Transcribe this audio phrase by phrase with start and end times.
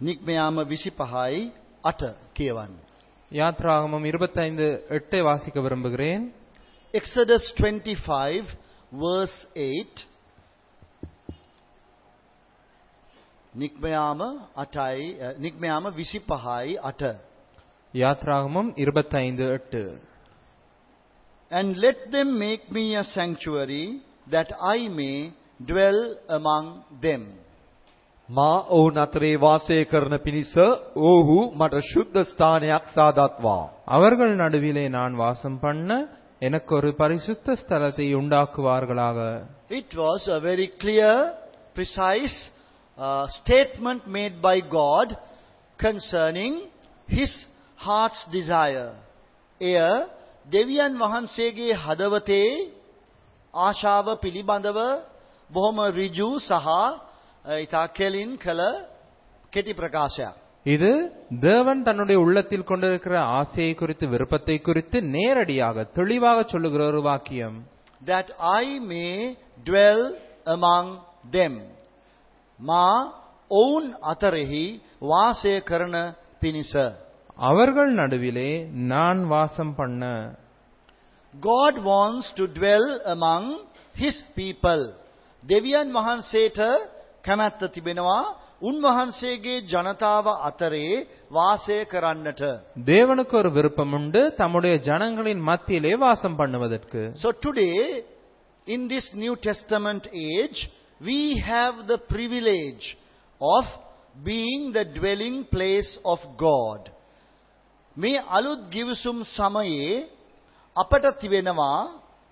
[0.00, 1.40] நிக்மயாம விசிபஹாய்
[1.84, 2.04] அட்ட
[2.38, 2.74] கேவான்
[3.32, 6.24] யாத்ராகமம் இருபத்தைந்து எட்டை வாசிக்க விரும்புகிறேன்
[6.94, 8.48] Exodus twenty five
[9.02, 10.00] verse eight
[13.54, 14.20] நிக்மயாம
[14.56, 15.04] அட்டாய்
[15.44, 17.12] நிக்மயாம விசிபஹாய் அட்ட
[17.94, 19.84] யாத்ராகமம் இருபத்தைந்து எட்டு
[21.50, 23.84] And let them make me a sanctuary
[24.26, 25.16] that I may
[25.60, 26.64] dwell among
[27.02, 27.22] them.
[28.29, 30.53] මා ඔවුන් අතරේ වාසය කරන පිණිස
[31.03, 33.57] ඔව්හු මට ශුද්ධ ස්ථානයක් සාදත්වා.
[33.87, 35.89] அவர்கள் நடுவிலே நான் வாசம் பண்ண
[36.41, 39.17] எனக்கு ஒரு பரிசுத்த ஸ்தலத்தை உண்டாக்குவார்களாக
[39.71, 41.15] It was a very clear,
[41.75, 42.37] precise
[42.97, 45.07] uh, statement made by God
[45.79, 46.53] concerning
[47.07, 47.31] His
[47.79, 48.89] heart's desire.
[49.61, 49.75] එය
[50.47, 52.41] දෙවියන් වහන්සේගේ හදවතේ
[53.53, 54.79] ආශාව පිළිබඳව
[55.49, 56.83] බොහොම ඍජු සහ අ,
[57.45, 58.61] ඉතා කෙලින් කළ
[59.53, 60.33] කෙටි ප්‍රකාශයක්.
[60.65, 60.91] இது
[61.41, 67.57] தேவன் தன்னுடைய உள்ளத்தில் கொண்டிருக்கிற ஆசையை குறித்து விருப்பத்தை குறித்து நேரடியாக தெளிவாக சொல்லுகிற ஒரு வாக்கியம்
[68.01, 68.27] that
[68.59, 69.13] I may
[69.65, 70.01] dwell
[70.47, 70.85] among
[71.31, 71.53] them.
[72.59, 72.87] මා
[73.51, 74.65] ඔවුන් අතරෙහි
[75.03, 75.95] වාසය කරන
[76.41, 76.73] පිණිස.
[77.47, 78.49] அவர்கள் நடுவிலே
[78.91, 80.01] நான் வாசம் பண்ண
[81.33, 83.43] God wants to dwell among
[83.95, 84.81] his people.
[85.43, 86.59] දෙවියන් වහන්සේට
[87.23, 88.19] කැමැත්ත තිබෙනවා
[88.61, 92.41] උන්වහන්සේගේ ජනතාව අතරේ වාසය කරන්නට.
[92.85, 98.03] தேவனுக்கு ஒரு விருப்பம் உண்டு தம்முடைய ஜனங்களின் மத்தியிலே வாசம் பண்ணுவதற்கு So today,
[98.67, 100.59] in this New Testament age,
[101.01, 102.85] we have the privilege
[103.41, 103.63] of
[104.23, 106.81] being the dwelling place of God.
[107.97, 110.07] මේ අලුත් ගිවිසුම් සමයේ
[110.75, 111.79] අපට තිබෙනවා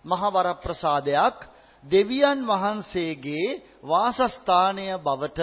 [0.06, 1.36] මහවර ප්‍රසාදයක්
[1.84, 3.46] දෙවියන් වහන්සේගේ
[3.84, 5.42] වාසස්ථානය බවට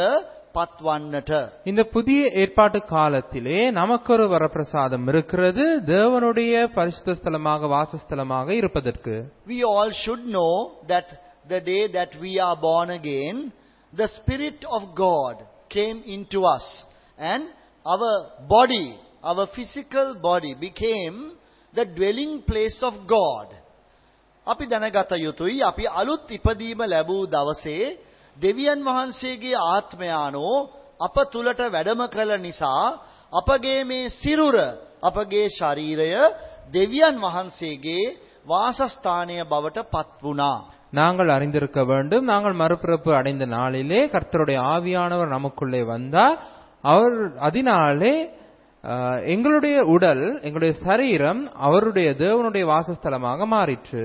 [0.55, 1.31] පත්වන්නට.
[1.71, 9.15] இந்த புதிய ஏற்பாட்டு காலத்திலே நமக்கு ஒரு வரப்பிரசாதம் இருக்கிறது தேவனுடைய பரிசுத்த ஸ்தலமாக வாசஸ்தலமாக இருப்பதற்கு
[9.47, 10.55] We all should know
[10.93, 11.09] that
[11.53, 13.37] the day that we are born again,
[13.93, 15.35] the Spirit of God
[15.69, 16.67] came into us
[17.19, 17.43] and
[17.87, 18.13] our
[18.49, 18.89] body,
[19.23, 21.17] our physical body became
[21.75, 23.49] the dwelling place of God.
[24.47, 27.77] අපි දැනගත යුතුයි අපි අලුත් ඉපදීම ලැබූ දවසේ
[28.39, 30.55] දෙවියන් වහන්සේගේ ආත්මයානෝ
[31.01, 32.85] අප තුලට වැඩම කළ නිසා
[33.33, 34.57] අපගේ මේ සිරුර
[35.03, 36.11] අපගේ ශරීරය
[36.73, 38.03] දෙවියන් වහන්සේගේ
[38.49, 40.55] වාසස්ථානය බවට පත් වුණා.
[40.93, 46.37] நாங்கள் அறிந்திருக்க வேண்டும் நாங்கள் மறுபிறப்பு அடைந்த நாளிலே கர்த்தருடைய ஆவியானவர் நமக்குள்ளே வந்தார்
[46.85, 47.17] அவர்
[47.49, 48.15] அதனாலே
[48.85, 54.05] அஹ், எங்களுடைய உடல் எங்களுடைய சரீரம் அவருடைய தேவனுடைய வாசஸ்தலமாக மாறிற்று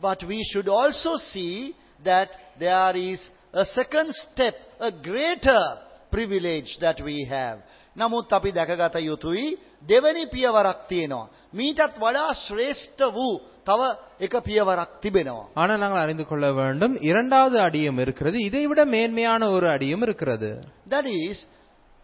[0.00, 1.54] But we should also see
[2.02, 3.20] that there is
[3.54, 5.62] a second step, a greater
[6.10, 7.58] privilege that we have.
[7.96, 9.46] නමුත් අපි දැකගත යුතුයි
[9.88, 11.28] දෙවැනි පියවරක් තියෙනවා.
[11.54, 13.32] මීටත් වඩා ශ්‍රේෂ්ඨ වූ
[13.66, 13.80] තව
[14.20, 15.44] එක පියවරක් තිබෙනවා.
[15.56, 20.50] ஆனால் நாங்கள் அறிந்து கொள்ள வேண்டும் இரண்டாவது அடியும் இருக்கிறது இதைவிட மேன்மையான ஒரு அடியும் இருக்கிறது
[20.94, 21.36] That is,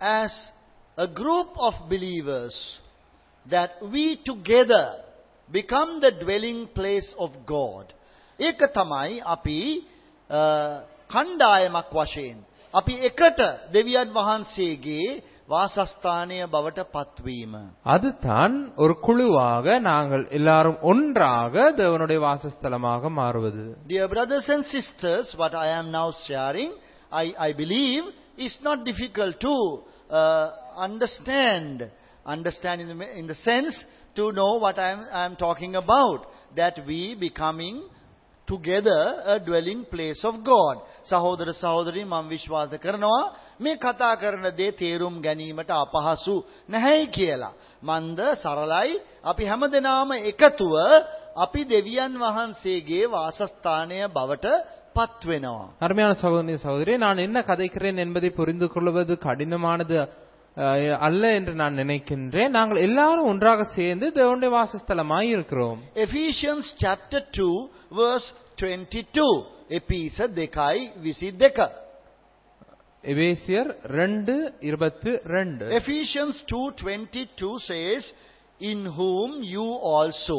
[0.00, 0.33] as
[0.99, 2.56] a group of believers,
[3.47, 4.84] that we together
[5.50, 7.84] become the dwelling place of God.
[8.39, 9.61] ඒක තමයි අපි
[10.31, 10.41] අ,
[11.12, 12.39] කණ්ඩායමක් වශයෙන්
[12.75, 13.41] අපි එකට
[13.72, 17.53] දෙවියන් වහන්සේගේ වාසස්ථානය බවට පත්වීම.
[17.94, 25.69] அதுதான் ஒரு குழுவாக நாங்கள் எல்லாரும் ஒன்றாக தேவனுடைய வாசஸ்தலமாக மாறுவது Dear brothers and sisters, what I
[25.81, 26.71] am now sharing,
[27.22, 28.05] I, I believe
[28.39, 29.55] is not difficult to
[30.11, 30.47] uh,
[30.87, 31.77] understand.
[32.27, 33.75] Understand in the, in the sense
[34.16, 36.21] to know what I am, I am talking about.
[36.56, 37.77] That we becoming
[38.49, 40.77] together a dwelling place of God.
[41.05, 43.19] සහෝදර සහෝදරී මම විශ්වාස කරනවා
[43.61, 46.34] මේ කතා කරන දේ තේරුම් ගැනීමට අපහසු
[46.69, 47.50] නැහැයි කියලා.
[47.84, 48.93] මන්ද සරලයි
[49.25, 50.75] අපි හැමදෙනාම එකතුව
[51.37, 54.47] අපි දෙවියන් වහන්සේගේ වාසස්ථානය බවට
[54.97, 55.66] පත් වෙනවා.
[55.81, 59.99] அருமையான சகோதரி சகோதரி நான் என்ன கதைக்கிறேன் என்பதை புரிந்து கொள்வது கடினமானது
[60.56, 60.77] அஹ்,
[61.07, 67.47] அல்ல என்று நான் நினைக்கின்றேன் நாங்கள் எல்லாரும் ஒன்றாக சேர்ந்து தேவனுடைய வாசஸ்தலமாய் இருக்கிறோம் Ephesians chapter 2
[67.92, 68.27] verse
[68.63, 69.28] 22.
[69.71, 71.59] එපීස දෙකයි විසි දෙක.
[73.04, 78.03] எபேசியர் ரெண்டு இருபத்து ரெண்டு Ephesians 2:22 says,
[78.60, 80.39] "In whom you also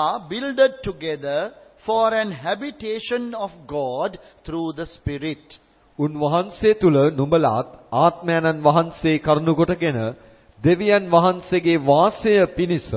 [0.00, 1.40] are builded together
[1.86, 4.10] for an habitation of God
[4.44, 5.46] through the Spirit."
[5.98, 9.98] උන්වහන්සේ තුල නුඹලාත් ආත්මයන්න් වහන්සේ කරුණු කොටගෙන
[10.60, 12.88] දෙවියන් වහන්සේගේ වාසය පිණිස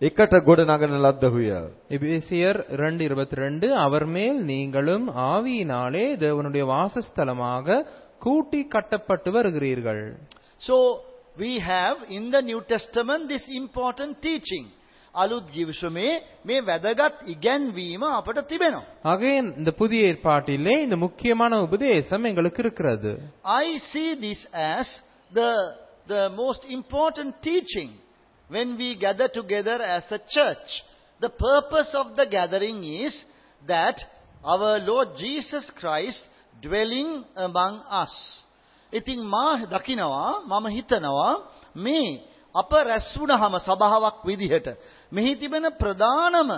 [0.00, 1.48] එකට ගොඩනගන ලද්දහුය.
[1.96, 7.84] எபேசியர் ரெண்டு இருபத்தி ரெண்டு அவர் மேல் நீங்களும் ஆவியினாலே தேவனுடைய வாசஸ்தலமாக
[8.18, 10.02] கூட்டி கட்டப்பட்டு வருகிறீர்கள்
[10.60, 10.76] So,
[11.36, 14.66] we have in the New Testament this important teaching.
[15.14, 16.08] අලුත් ගිවිසුමේ
[16.44, 18.82] මේ වැදගත් ඉගැන්වීම අපට තිබෙනවා.
[19.04, 23.12] ஆகவே இந்த புதிய ஏற்பாட்டிலே இந்த முக்கியமான உபதேசம் எங்களுக்கு இருக்கிறது
[23.62, 24.40] I see this
[24.72, 24.86] as
[25.30, 25.50] the,
[26.06, 27.90] the most important teaching
[28.50, 30.68] when we gather together as a church.
[31.20, 33.14] The purpose of the gathering is
[33.62, 33.96] that
[34.44, 36.24] our Lord Jesus Christ
[36.62, 38.12] dwelling among us.
[38.92, 41.30] ඉතින් මා දකිනවා මම හිතනවා
[41.76, 42.20] මේ
[42.54, 44.66] අප රැස් වුණහම සභාවක් විදිහට
[45.12, 46.50] මෙහි තිබෙන ප්‍රධානම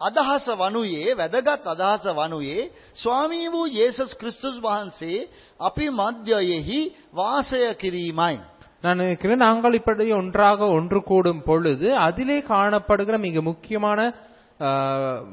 [0.00, 5.28] අදහස වනුයේ වැදගත් අදහස වනුයේ ස්වාමී වූ යේසුස් ක්‍රිස්තුස් වහන්සේ
[5.60, 6.80] අපි මධ්‍යයෙහි
[7.14, 8.36] වාසය කිරීමයි.
[8.83, 13.99] நான் நினைக்கிறேன் நாங்கள் இப்படி ஒன்றாக ஒன்று கூடும் பொழுது அதிலே காணப்படுகிற மிக முக்கியமான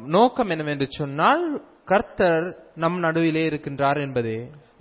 [0.08, 1.44] நோக்கம் என்னவென்று சொன்னால்
[1.84, 4.38] கர்த்தர் நம் நடுவிலே இருக்கின்றார் என்பதே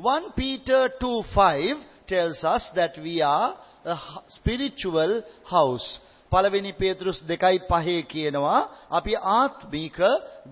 [0.10, 3.50] 1 Peter 2:5 tells us that we are
[3.86, 5.12] a h- spiritual
[5.50, 5.88] house.
[6.33, 8.55] පළවෙනි පේතෘස් 2:5 කියනවා
[8.99, 9.99] අපි ආත්මික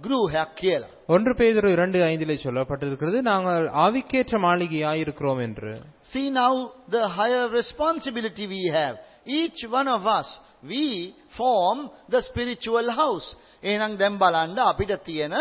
[0.04, 0.88] ගෘහයක් කියලා.
[1.08, 5.72] ஒன்று பேதுரு இரண்டு ஐந்திலே சொல்லப்பட்டிருக்கிறது நாங்கள் ஆவிக்கேற்ற மாளிகையாயிருக்கிறோம் என்று
[6.12, 6.52] See now
[6.94, 8.94] the higher responsibility we have.
[9.26, 10.28] Each one of us,
[10.62, 11.78] we form
[12.10, 13.28] the spiritual house.
[13.62, 15.34] එහෙනම් දැන් බලන්න අපිට තියෙන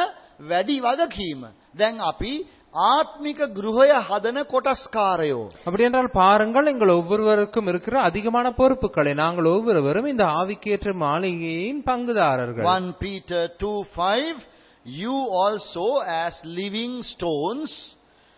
[0.50, 1.42] වැඩි වගකීම.
[1.76, 2.34] දැන් අපි
[2.76, 5.42] ආත්මික ගෘහය හදන කොටස්කාරයෝ.
[5.68, 12.94] அப்படி என்றால் பாருங்கள் எங்கள் ஒவ்வொருவருக்கும் இருக்கிற அதிகமான பொறுப்புகளை நாங்கள் ஒவ்வொருவரும் இந்த ஆவிக்கேற்ற மாளிகையின் பங்குதாரர்கள் 1
[13.04, 14.48] Peter 2:5
[14.86, 17.72] You also as living stones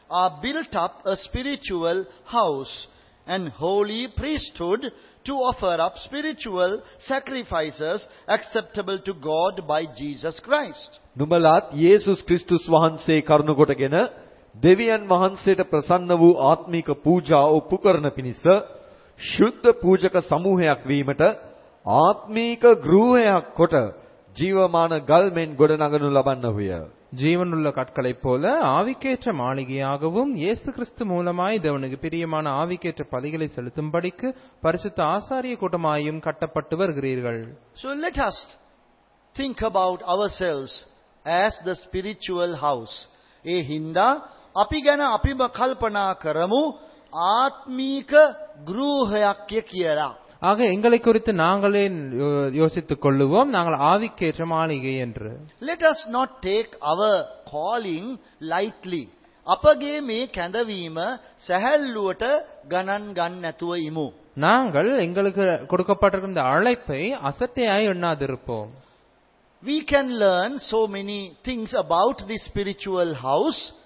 [0.09, 2.87] are built up a spiritual house
[3.27, 4.81] and holy priesthood
[5.25, 10.91] to offer up spiritual sacrifices acceptable to God by Jesus Christ.
[11.17, 13.95] නුඹලාත් යේසුස් ක්‍රිස්තුස් වහන්සේ කරුණු කොටගෙන
[14.55, 18.43] දෙවියන් වහන්සේට ප්‍රසන්න වූ ආත්මික පූජා ඔප්පු කරන පිණිස
[19.19, 21.21] ශුද්ධ පූජක සමූහයක් වීමට
[21.85, 23.75] ආත්මීක ගෘහයක් කොට
[24.35, 26.69] ජීවමාන ගල්මෙන් ගොඩනගනු ලබන්නහුය.
[27.13, 28.43] ஜீவனுள்ள கற்களைப் போல
[28.77, 34.27] ஆவிக்கேற்ற மாளிகையாகவும் இயேசு கிறிஸ்து மூலமாய் தேவனுக்கு பிரியமான ஆவிக்கேற்ற பலிகளை செலுத்தும்படிக்கு
[34.63, 37.41] பரிசுத்த ஆசாரிய கூட்டமாயும் கட்டப்பட்டு வருகிறீர்கள்
[37.75, 38.37] So let us
[39.35, 40.73] think about ourselves
[41.25, 42.95] as the spiritual house.
[43.45, 44.07] ඒ හින්දා
[44.57, 46.63] අපි ගැන අපිම කල්පනා කරමු
[47.13, 48.11] ආත්මීක
[48.65, 50.15] ගෘහයක් කියලා.
[50.41, 56.71] ஆக எங்களை குறித்து நாங்களே யோ- யோசித்துக் கொள்ளுவோம் நாங்கள் ஆவிக்கேற்ற மாளிகை என்று Let us not take
[56.81, 59.09] our calling lightly.
[59.47, 60.97] අපගේ මේ කැඳවීම
[61.47, 62.23] සැහැල්ලුවට
[62.69, 64.11] ගණන් ගන්න නැතුව ඉමු.
[64.35, 68.69] நாங்கள் எங்களுக்கு கொடுக்கப்பட்டிருக்கிற இந்த அழைப்பை அசட்டையாய் எண்ணாதிருப்போம்
[69.63, 73.76] We can learn so many things about this spiritual house, uh,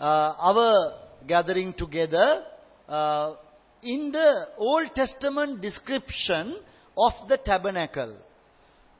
[0.00, 0.92] our
[1.26, 2.42] gathering together,
[2.88, 3.34] uh,
[3.82, 6.56] in the Old Testament description
[6.96, 8.14] of the tabernacle.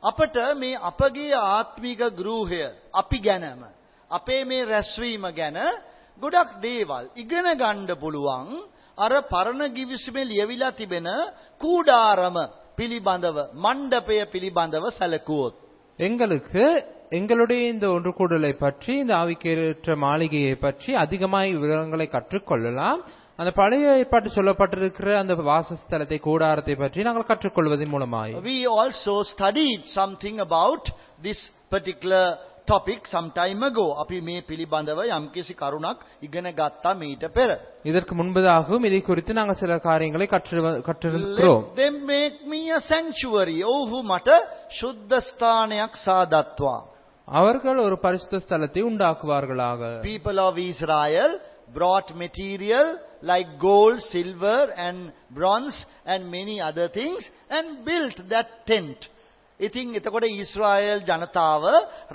[0.03, 2.61] අපට මේ අපගේ ආත්මික ගෘහය
[2.94, 3.62] අපි ගැනම
[4.11, 5.59] අපේ මේ රැස්වීම ගැන
[6.23, 8.49] ගොඩක් දේවල් ඉගෙන ගන්න පුළුවන්
[8.99, 11.09] අර පරණ ගිවිසුමේ ලියවිලා තිබෙන
[11.61, 12.37] කූඩාරම
[12.77, 15.55] පිළිබඳව මණ්ඩපය පිළිබඳව සැලකුවොත්
[15.99, 16.65] எங்களுக்கு
[17.19, 23.00] எங்களுடைய இந்த ஒன்று கூடலை பற்றி இந்த ஆவிக்கேற்ற மாளிகையை பற்றி அதிகமாய் விவரங்களை கற்றுக்கொள்ளலாம்
[23.38, 30.39] அந்த பழைய ஏற்பாட்டு சொல்லப்பட்டிருக்கிற அந்த வாசஸ்தலத்தை கூடாரத்தை பற்றி நாங்கள் கற்றுக்கொள்வதன் மூலமாய் We also studied something
[30.46, 30.84] about
[31.27, 31.41] this
[31.75, 32.25] particular
[32.69, 33.87] topic some time ago.
[34.03, 37.49] අපි මේ පිළිබඳව යම්කිසි කරුණක් ඉගෙන ගත්තා මීට පෙර.
[37.82, 40.58] இதற்கு முன்பதாகவும் இதை குறித்து நாங்கள் சில காரியங்களை கற்று
[40.89, 43.58] கற்றிருக்கிறோம் Let them make me a sanctuary.
[43.75, 44.29] ඔව්හු මට
[44.79, 46.79] ශුද්ධ ස්ථානයක් සාදත්වා.
[47.28, 47.76] അവർകൾ
[50.04, 51.32] People of Israel
[51.74, 52.88] brought material
[53.22, 59.10] like gold, silver and bronze and many other things and built that tent.
[59.60, 61.65] ඉතින් එතකොට ඊශ්‍රායල් ජනතාව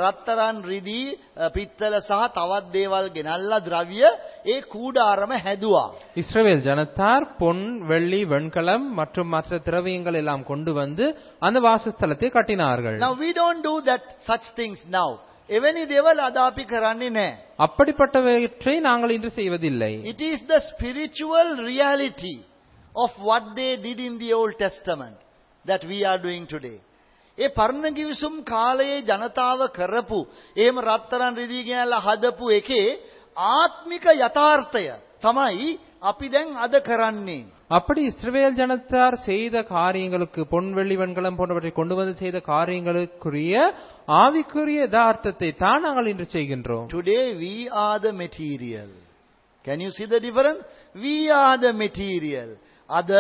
[0.02, 1.04] රත්තරන් රිදී
[1.38, 4.00] අ, පිත්තල සහ තවත් දේවල් ගෙනල්ලා ද්‍රව්‍ය
[4.46, 5.84] ඒ කූඩාරම හැදුවා.
[6.22, 11.06] இஸ்ரவேல் ஜனத்தார் பொன் வெள்ளி வெண்கலம் மற்றும் மற்ற திரவியங்கள் எல்லாம் கொண்டு வந்து
[11.42, 15.10] அந்த வாசஸ்தலத்தை கட்டினார்கள் Now we don't do that such things now.
[15.50, 17.30] එවැනි දේවල් අද අපි කරන්නේ නැහැ.
[17.66, 22.36] அப்படிப்பட்டவற்றை நாங்கள் இன்று செய்வதில்லை It is the spiritual reality
[22.96, 25.18] of what they did in the Old Testament
[25.66, 26.78] that we are doing today.
[27.40, 30.20] ඒ පරණ කිවිසුම් කාලයේ ජනතාව කරපු
[30.58, 32.86] එහෙම රත්තරන් රිදී ගෑල්ලා හදපු එකේ
[33.38, 34.86] ආත්මික යථාර්ථය
[35.22, 35.68] තමයි
[36.04, 37.40] අපි දැන් අද කරන්නේ.
[37.70, 43.54] அப்படி இஸ்ரவேல் ஜனத்தார் செய்த காரியங்களுக்கு பொன் வெள்ளி வெண்கலம் போன்றவற்றை கொண்டு வந்து செய்த காரியங்களுக்குரிய
[44.22, 47.54] ஆவிக்குரிய யதார்த்தத்தை தான் நாங்கள் இன்று செய்கின்றோம் Today we
[47.84, 48.90] are the material.
[49.66, 50.62] Can you see the difference?
[50.96, 52.50] We are the material.
[52.90, 53.12] අද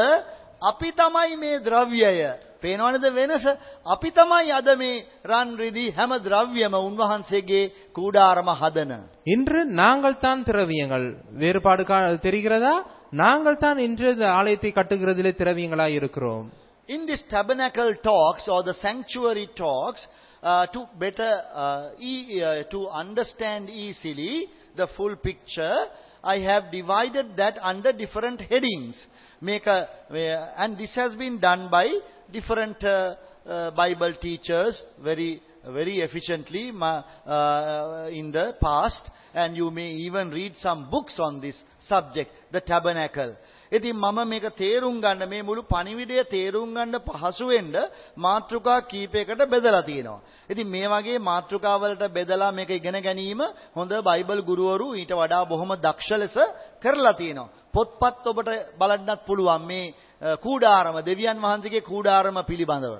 [0.63, 2.19] අපි තමයි මේ ද්‍රව්‍යය.
[2.61, 3.45] පේනවනද වෙනස?
[3.85, 4.91] අපි තමයි අද මේ
[5.25, 7.61] රන් රිදී හැම ද්‍රව්‍යම උන්වහන්සේගේ
[7.91, 8.91] කූඩාරම හදන.
[9.27, 12.75] இன்று நாங்கள் தான் திரவியங்கள் வேறுபாடு கா- தெரிகிறதா
[13.13, 16.45] நாங்கள் தான் இன்று இந்த ஆலயத்தை கட்டுகிறதிலே திரவியங்களாய் இருக்கிறோம்
[16.89, 20.01] In this tabernacle talks or the sanctuary talks,
[20.43, 24.33] uh, to better uh, e- uh, to understand easily
[24.75, 25.77] the full picture,
[26.23, 28.95] I have divided that under different headings.
[29.41, 29.79] Make a,
[30.11, 31.87] uh, and this has been done by
[32.32, 33.14] different uh,
[33.46, 35.30] uh, Bible teachers very
[35.66, 41.18] very efficiently ma- uh, uh, in the past, and you may even read some books
[41.18, 43.36] on this subject, the tabernacle.
[43.72, 47.76] ඉතින් මම මේක තේරුම් ගන්න මේ මුළු පණිවිඩය තේරුම් ගන්න පහසු වෙන්න
[48.18, 50.20] මාතෘකා කීපයකට බෙදලා තියෙනවා.
[50.50, 53.42] ඉතින් මේ වගේ මාතෘකාවලට බෙදලා මේක ඉගෙන ගැනීම
[53.76, 56.36] හොඳ බයිබල් ගුරුවරු ඊට වඩා බොහොම දක්ෂ ලෙස
[56.82, 57.48] කරලා තියෙනවා.
[57.74, 62.95] පොත්පත් ඔබට බලන්නත් පුළුවන් මේ අ, කූඩාරම දෙවියන් වහන්සේගේ කූඩාරම පිළිබඳව.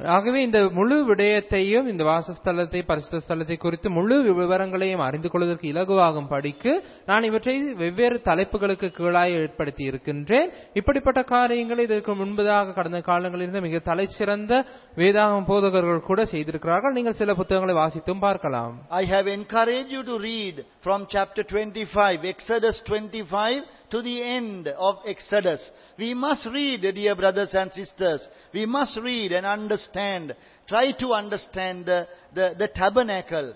[0.00, 6.72] ஆகவே இந்த முழு விடயத்தையும் இந்த வாசஸ்தலத்தை பரிசுத்த ஸ்தலத்தை குறித்து முழு விவரங்களையும் அறிந்து கொள்வதற்கு இலகுவாகும் படிக்கு
[7.06, 10.48] நான் இவற்றை வெவ்வேறு தலைப்புகளுக்கு கீழாய் ஏற்படுத்தி இருக்கின்றேன்
[10.80, 14.52] இப்படிப்பட்ட காரியங்களை இதற்கு முன்பதாக கடந்த காலங்களிலிருந்து மிக தலைச்சிறந்த
[14.96, 20.56] வேதாகம போதகர்கள் கூட செய்திருக்கிறார்கள் நீங்கள் சில புத்தகங்களை வாசித்தும் பார்க்கலாம் I have encouraged you to read
[20.82, 25.69] from chapter 25, Exodus 25 to the end of Exodus.
[25.97, 28.27] We must read, dear brothers and sisters.
[28.53, 30.35] We must read and understand.
[30.67, 33.55] Try to understand the, the, the tabernacle,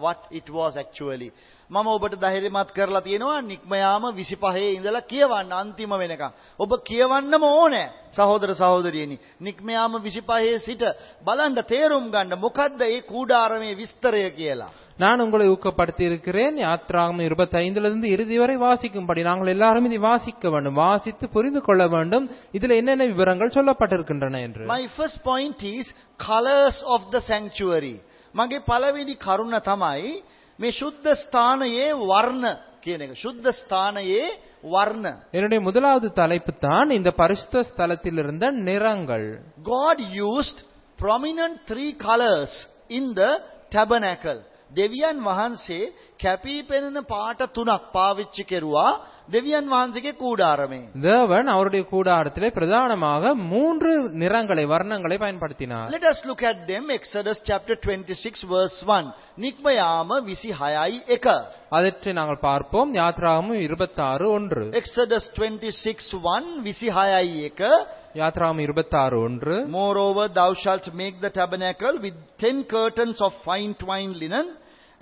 [0.00, 1.30] what it was actually.
[1.70, 6.32] මම ඔබට ධෛර්යමත් කරලා තියෙනවා නික්මයාම 25 ඉඳලා කියවන්න අන්තිම වෙනකම්.
[6.58, 7.84] ඔබ කියවන්නම ඕනේ
[8.16, 9.16] සහෝදර සහෝදරියනි.
[9.40, 10.82] නික්මයාම 25 සිට
[11.26, 14.68] බලන්න තේරුම් ගන්න මොකද්ද මේ කූඩාරමේ විස්තරය කියලා.
[14.98, 20.78] நான் உங்களை ஊக்கப்படுத்தி இருக்கிறேன் யாத்ராகம் இருபத்தி ஐந்திலிருந்து இறுதி வரை வாசிக்கும்படி நாங்கள் எல்லாரும் இதை வாசிக்க வேண்டும்
[20.84, 25.86] வாசித்து புரிந்து கொள்ள வேண்டும் இதில் என்னென்ன விவரங்கள் சொல்லப்பட்டிருக்கின்றன என்று My first point is
[26.30, 27.96] colors of the sanctuary.
[28.34, 30.22] මගේ පළවෙනි කරුණ තමයි
[30.58, 32.44] මේ ශුද්ධ ස්ථානයේ වර්ණ
[32.80, 33.12] කියන එක.
[33.14, 34.26] ශුද්ධ ස්ථානයේ
[34.64, 35.06] වර්ණ.
[35.32, 39.28] என்னுடைய முதலாவது தலைப்பு தான் இந்த பரிசுத்த ஸ்தலத்தில் இருந்த நிறங்கள்
[39.64, 40.58] God used
[40.98, 42.52] prominent three colors
[42.88, 43.30] in the
[43.70, 44.40] tabernacle.
[44.72, 45.78] දෙවියන් වහන්සේ
[46.22, 48.86] කැපී පෙනෙන පාට තුනක් පාවිච්චි කෙරුවා
[49.34, 50.80] දෙවියන් වහන්සේගේ කූඩාරමේ.
[51.02, 53.90] தேவன் அவருடைய கூடாரத்திலே பிரதானமாக மூன்று
[54.22, 56.84] நிறங்களை வர்ணங்களை பயன்படுத்தினார் Let us look at them.
[56.98, 59.12] Exodus chapter 26 verse 1.
[59.44, 61.36] නික්මයාම 26යි 1.
[61.78, 67.72] அதற்றை நாங்கள் பார்ப்போம் யாத்ராகமும் இருபத்தாறு ஒன்று Exodus 26 1 26යි 1.
[68.20, 74.16] யாத்ராகமும் இருபத்தாறு ஒன்று Moreover, thou shalt make the tabernacle with ten curtains of fine twined
[74.22, 74.46] linen,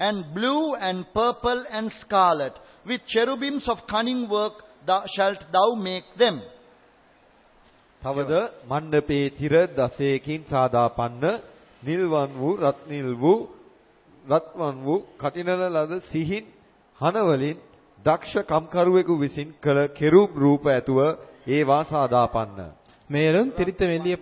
[0.00, 2.54] and blue and purple and scarlet.
[2.86, 6.36] With cherubims of cunning work thou shalt thou make them.
[8.02, 8.32] තවද
[8.70, 11.24] මණ්ඩපේ තිර දසයකින් සාදාපන්න
[11.82, 13.38] නිල්වන් වූ රත්නිල් වූ
[14.26, 16.44] රත්වන් වූ කටිනල ලද සිහින්
[16.98, 17.58] හන වලින්
[18.04, 20.98] දක්ෂ කම්කරුවෙකු විසින් කළ කෙරුබ් රූප ඇතුව
[21.48, 22.60] ඒවා සාදාපන්න.
[23.10, 24.16] மேலும் திரித்த மெல்லிய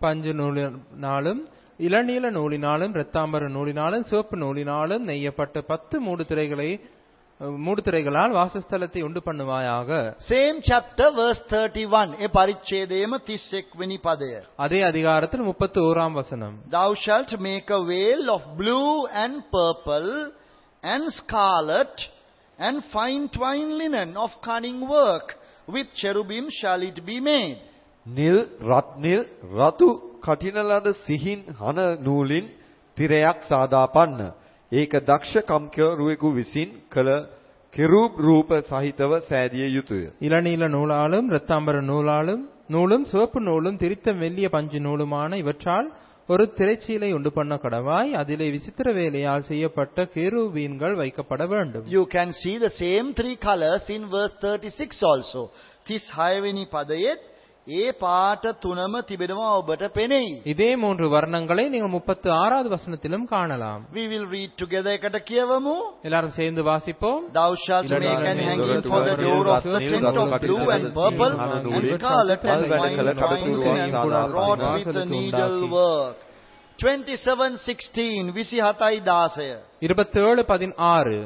[0.00, 1.38] பஞ்சு நூலினாலும்
[1.80, 6.68] இளநீல நூலினாலும் இரத்தாம்பர நூலினாலும் சிவப்பு நூலினாலும் நெய்யப்பட்ட பத்து மூடு திரைகளை
[7.60, 9.88] மூடு திரைகளால் வாசஸ்தலத்தை உண்டு பண்ணுவாயாக
[10.28, 12.14] Same chapter, verse 31.
[12.18, 14.40] E parichedema tissekveni padaya.
[14.64, 18.90] அதே அதிகாரத்தில் முப்பத்தி ஓராம் வசனம் Thou shalt make a veil of blue
[19.22, 20.10] and purple
[20.82, 21.96] and scarlet
[22.58, 25.28] and fine twined linen of cunning work.
[25.68, 27.58] With cherubim shall it be made.
[28.06, 28.36] නිල්
[28.70, 29.22] රත්නිල්
[29.58, 29.86] රතු
[30.22, 32.46] කටින ලද සිහින් හන නූලින්
[32.96, 34.20] තිරයක් සාදාපන්න.
[34.72, 37.10] ඒක දක්ෂ කම්කරුවෙකු විසින් කළ
[37.74, 40.04] කෙරුබ් රූප සහිතව සෑදිය යුතුය.
[40.26, 45.88] இளநீல நூலாலும் இரத்தாம்பர நூலாலும் நூலும் சிவப்பு நூலும் திரித்த மெல்லிய பஞ்சு நூலுமான இவற்றால்
[46.28, 52.54] ஒரு திரைச்சீலை உண்டு பண்ண கடவாய் அதிலே விசித்திர வேலையால் செய்யப்பட்ட கேருபீன்கள் வைக்கப்பட வேண்டும் You can see
[52.58, 55.42] the same three colors in verse 36 also.
[55.86, 57.20] තිස් හයවෙනි පදයෙත්
[57.66, 60.34] ඒ පාට තුනම තිබෙනවා ඔබට පෙනෙයි.
[60.52, 65.74] இதே மூன்று வர்ணங்களை நீங்கள் முப்பத்து ஆறாவது வசனத்திலும் காணலாம் We will read together එකට කියවමු.
[66.06, 70.30] எல்லாரும் சேர்ந்து வாசிப்போம் Thou shalt make an hanging for the door of the tent of
[70.44, 73.98] blue and purple and scarlet and fine twined
[74.34, 76.14] wrought with the needlework.
[76.78, 79.50] 27:16 විසිහතයි දාසය.
[79.82, 81.18] இருபத்தேழு பதினாறு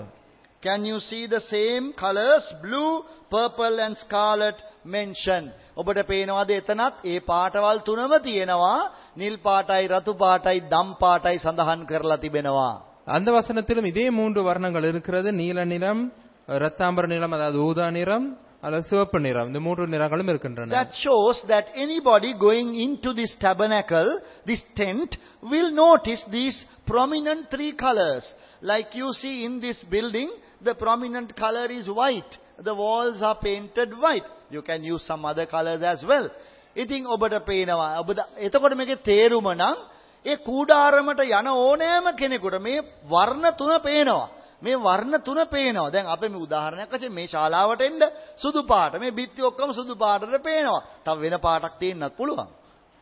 [0.64, 2.90] Can you see the same colors blue,
[3.30, 5.48] purple and scarlet mentioned?
[5.76, 8.74] ඔබට පේනවාද එතනත් ඒ පාටවල් තුනම තියෙනවා.
[9.16, 12.70] නිල් පාටයි, රතු පාටයි, දම් පාටයි සඳහන් කරලා තිබෙනවා.
[13.16, 16.02] அந்த வசனத்திலும் இதே மூன்று வர்ணங்கள் இருக்கிறது நீல நிறம்
[16.48, 18.26] இரத்தாம்பர நிறம் அதாவது ஊதா நிறம்
[18.66, 24.10] அல்லது சிவப்பு நிறம் இந்த மூன்று நிறங்களும் இருக்கின்றன That shows that anybody going into this tabernacle,
[24.50, 25.10] this tent,
[25.52, 28.24] will notice these prominent three colors.
[28.62, 30.30] Like you see in this building,
[30.61, 32.37] the prominent color is white.
[32.63, 34.25] The walls are painted white.
[34.49, 36.29] You can use some other colors as well.
[36.75, 39.77] ඉතින් ඔබට පේනවා ඔබ ද- එතකොට මේකේ තේරුම නම්
[40.25, 44.29] ඒ කූඩාරමට යන ඕනෑම කෙනෙකුට මේ වර්ණ තුන පේනවා.
[44.63, 45.91] මේ වර්ණ තුන පේනවා.
[45.91, 48.01] දැන් අපි මේ උදාහරණයක් වශයෙන් මේ ශාලාවට එන්න
[48.37, 48.99] සුදු පාට.
[48.99, 50.81] මේ බිත්ති ඔක්කොම සුදු පාටට පේනවා.
[51.05, 52.47] තව වෙන පාටක් තියෙන්නත් පුළුවන්.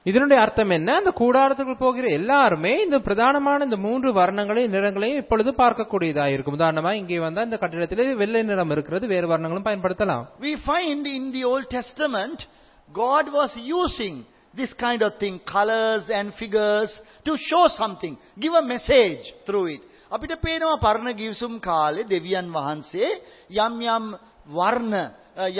[0.06, 6.26] இதனுடைய அர்த்தம் என்ன அந்த கூடாரத்துக்குள் போகிற எல்லாருமே இந்த பிரதானமான இந்த மூன்று வர்ணங்களையும் நிறங்களையும் இப்பொழுது பார்க்கக்கூடியதா
[6.34, 11.26] இருக்கும் உதாரணமா இங்கே வந்தா இந்த கட்டிடத்திலே வெள்ளை நிறம் இருக்கிறது வேறு வர்ணங்களும் பயன்படுத்தலாம் We find in
[11.32, 12.38] the Old Testament,
[12.90, 14.16] God was using
[14.54, 16.90] this kind of thing, colors and figures,
[17.26, 19.82] to show something, give a message through it.
[20.10, 23.06] අපිට පේනවා පරණ ගිවිසුම් කාලේ දෙවියන් වහන්සේ
[23.58, 24.04] යම් යම්
[24.56, 25.04] වර්ණ අ,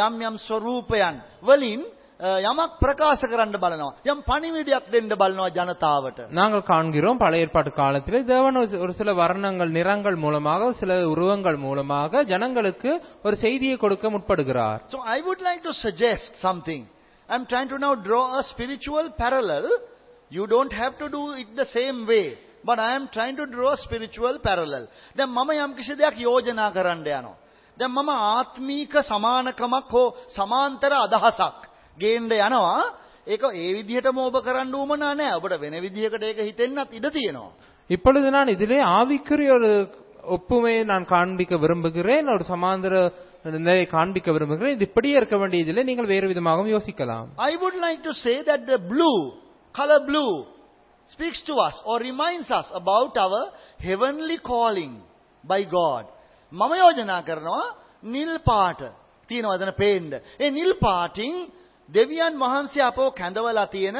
[0.01, 3.95] යම් යම් ස්වරූපයන් වලින් අ, යමක් ප්‍රකාශ කරන්න බලනවා.
[4.05, 6.19] යම් පණිවිඩයක් දෙන්න බලනවා ජනතාවට.
[6.31, 12.23] நாங்கள் காண்கிறோம் பழைய ஏற்பாட்டு காலத்திலே தேவன் ஒரு- ஒரு சில வர்ணங்கள் நிறங்கள் மூலமாக சில உருவங்கள் மூலமாக
[12.23, 16.83] ஜனங்களுக்கு ஒரு செய்தியை கொடுக்க முற்படுகிறார் So I would like to suggest something.
[17.29, 19.67] I'm trying to now draw a spiritual parallel.
[20.31, 22.27] You don't have to do it the same way.
[22.67, 24.85] But I am trying to draw a spiritual parallel.
[25.17, 27.35] දැන් මම යම් කිසි දෙයක් යෝජනා කරන්න යනවා.
[27.77, 30.05] දැන් මම ආත්මීක සමානකමක් හෝ
[30.37, 32.75] සමාන්තර අදහසක් ගේන්න යනවා.
[33.27, 35.37] ඒක ඒ විදිහටම ඔබ කරන්න උවමනා නැහැ.
[35.39, 37.51] ඔබට වෙන විදිහකට ඒක හිතෙන්නත් ඉඩ තියෙනවා.
[37.91, 39.71] இப்பொழுது நான் இதிலே ஆவிக்குரிய ஒரு
[40.37, 42.93] ஒப்புமையை நான் காண்பிக்க விரும்புகிறேன் ஒரு சமாந்தர
[43.65, 48.13] நிலையை காண்பிக்க விரும்புகிறேன் இது இப்படியே இருக்க வேண்டியதில்லை நீங்கள் வேறு விதமாகவும் யோசிக்கலாம் I would like to
[48.25, 49.21] say that the blue,
[49.75, 50.35] color blue,
[51.11, 53.43] speaks to us or reminds us about our
[53.81, 54.95] heavenly calling
[55.45, 56.05] by God.
[56.53, 57.61] මම යෝජනා කරනවා
[58.15, 58.81] නිල් පාට
[59.29, 60.13] තියෙනවා එතන පේන්න.
[60.41, 61.33] ඒ නිල් පාටින්
[61.89, 63.99] දෙවියන් වහන්සේ අපව කැඳවලා තියෙන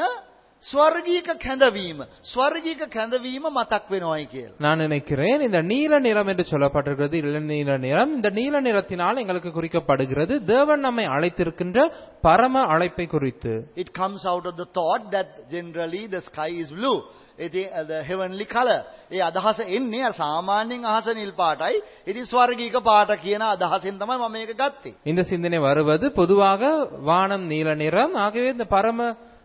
[0.63, 4.55] ස්වර්ගීක කැඳවීම, ස්වර්ගීක කැඳවීම මතක් වෙනවයි කියලා.
[4.59, 10.81] நான் நினைக்கிறேன் இந்த நீல நிறம் என்று சொல்லப்பட்டிருக்கிறது இளநீல நிறம் இந்த நீல நிறத்தினால் எங்களுக்கு குறிக்கப்படுகிறது தேவன்
[10.81, 11.77] நம்மை அழைத்திருக்கின்ற
[12.21, 16.99] பரம அழைப்பை குறித்து It comes out of the thought that generally the sky is blue.
[17.39, 18.79] ඉතින් uh, the heavenly color.
[19.09, 21.75] ඒ අදහස එන්නේ අර සාමාන්‍යයෙන් අහස නිල් පාටයි.
[22.07, 24.91] ඉතින් ස්වර්ගීක පාට කියන අදහසෙන් තමයි මම මේක ගත්තේ.
[25.05, 26.61] இந்த சிந்தனை வருவது பொதுவாக
[27.09, 28.99] வானம் நீல நிறம் ஆகவே இந்த பரம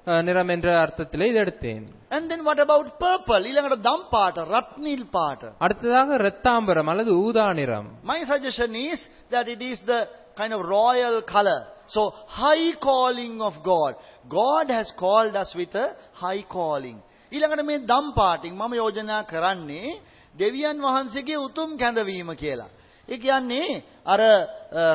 [0.06, 3.42] அஹ், நிறம் என்ற அர்த்தத்திலே இதை எடுத்தேன் And then what about purple?
[3.48, 5.42] ඊළඟට දම් පාට, රත් නිල් පාට.
[5.64, 8.98] அடுத்ததாக இரத்தாம்பரம் அல்லது ஊதா நிறம் My suggestion is
[9.30, 10.00] that it is the
[10.36, 11.60] kind of royal color.
[11.86, 12.02] So
[12.40, 13.92] high calling of God.
[14.30, 15.88] God has called us with a
[16.22, 16.98] high calling.
[17.31, 19.99] ඊළඟට මේ දම් පාටින් මම යෝජනා කරන්නේ
[20.39, 22.69] දෙවියන් වහන්සේගේ උතුම් කැඳවීම කියලා.
[23.09, 24.29] ඒ කියන්නේ අර අ,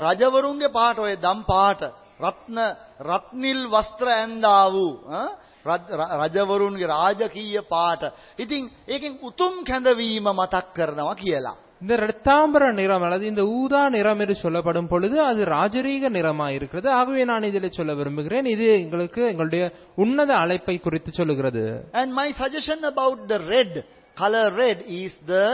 [0.06, 1.80] රජවරුන්ගේ පාට ඔය දම් පාට
[2.20, 2.58] රත්න
[3.02, 5.20] රත්නිල් වස්ත්‍ර ඇඳා වූ අ,
[5.64, 8.02] රජ- ර- රජවරුන්ගේ රාජකීය පාට.
[8.38, 11.56] ඉතින් ඒකෙන් උතුම් කැඳවීම මතක් කරනවා කියලා.
[11.83, 17.23] இந்த இரத்தாம்பர நிறம் அல்லது இந்த ஊதா நிறம் என்று சொல்லப்படும் பொழுது அது ராஜரீக நிறமா இருக்கிறது ஆகவே
[17.25, 19.63] நான் இதில் சொல்ல விரும்புகிறேன் இது எங்களுக்கு எங்களுடைய
[19.95, 23.71] உன்னத அழைப்பை குறித்து சொல்லுகிறது And my suggestion about the red,
[24.17, 25.47] color red, is the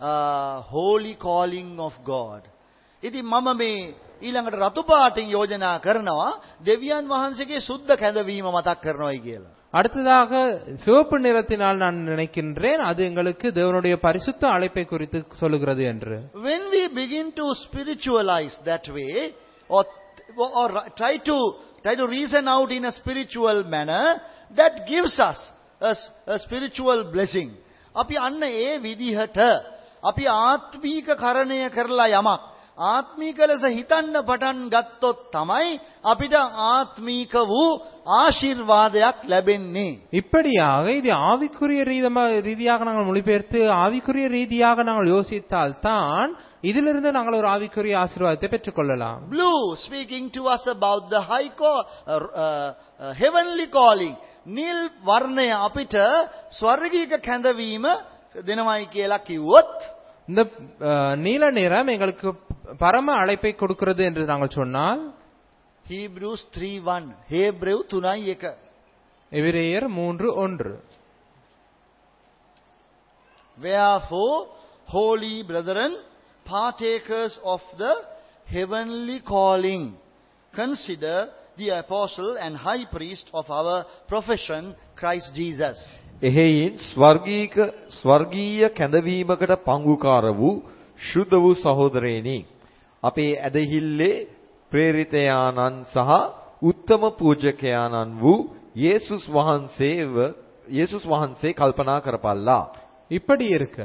[0.00, 2.42] uh, holy calling of God.
[3.02, 3.70] ඉතින් මම මේ
[4.22, 6.28] ඊළඟට රතු පාටින් යෝජනා කරනවා
[6.62, 9.52] දෙවියන් වහන්සේගේ සුද්ධ කැඳවීම මතක් කරනවායි කියලා.
[9.74, 10.32] அடுத்ததாக
[10.84, 17.26] சிவப்பு நிறத்தினால் நான் நினைக்கின்றேன் அது எங்களுக்கு தேவனுடைய பரிசுத்த அழைப்பை குறித்து சொல்லுகிறது என்று When we begin
[17.32, 19.12] to spiritualize that way,
[19.70, 19.84] or,
[20.60, 20.68] or
[21.00, 21.36] try to
[21.84, 24.04] try to reason out in a spiritual manner,
[24.56, 25.40] that gives us
[25.80, 27.50] a, s- a spiritual blessing.
[27.94, 29.38] අපි අන්න ඒ විදිහට
[30.02, 32.42] අපි ආත්මීක කරණය කරලා යමක්
[32.88, 35.68] ආත්මීක ලෙස හිතන්න පටන් ගත්තොත් තමයි
[36.04, 36.34] අපිට
[36.70, 37.68] ආත්මීක වූ
[38.20, 39.88] ආශිර්වාදයක් ලැබෙන්නේ.
[40.12, 46.30] இப்படியாக இது ஆவிக்குரிய ரீதமா ரீதியாக நாங்கள் மொழிபெயர்த்து ஆவிக்குரிய ரீதியாக நாங்கள் யோசித்தால் தான்
[46.62, 52.16] இதிலிருந்து நாங்கள் ஒரு ஆவிக்குரிய ஆசீர்வாதத்தை பெற்றுக்கொள்ளலாம் Blue speaking to us about the high call, uh,
[52.36, 52.68] uh,
[53.00, 54.14] uh, heavenly calling.
[54.56, 55.94] නිල් වර්ණය අපිට
[56.58, 57.84] ස්වර්ගීක කැඳවීම
[58.48, 59.72] දෙනවයි කියලා කිව්වොත්
[60.28, 60.40] இந்த
[60.88, 62.28] அஹ், நீல நிறம் எங்களுக்கு
[62.80, 65.02] பரம அழைப்பை கொடுக்கிறது என்று நாங்கள் சொன்னால்
[65.86, 68.54] Hebrews 3:1 හේබ්‍රෙව් 3:1
[69.32, 70.72] எபிரேயர் மூன்று ஒன்று
[73.58, 74.38] Wherefore
[74.88, 75.92] holy brethren
[76.46, 77.94] partakers of the
[78.46, 79.84] heavenly calling
[80.54, 81.16] consider
[81.56, 83.76] the apostle and high priest of our
[84.08, 84.62] profession
[84.96, 85.78] Christ Jesus
[86.22, 87.56] එහෙයින් ස්වර්ගීක
[87.92, 90.52] ස්වර්ගීය කැඳවීමකට පංගුකාර වූ
[91.02, 92.38] ශුද්ධ වූ සහෝදරයනි
[93.02, 94.10] අපේ ඇදහිල්ලේ
[94.72, 96.10] ප්‍රේරිතයාණන් සහ
[96.62, 98.38] උත්තම පූජකයාණන් වූ
[98.76, 100.14] යේසුස් වහන්සේව
[100.68, 102.58] යේසුස් වහන්සේ කල්පනා කරපල්ලා.
[103.10, 103.78] இப்படி இருக்க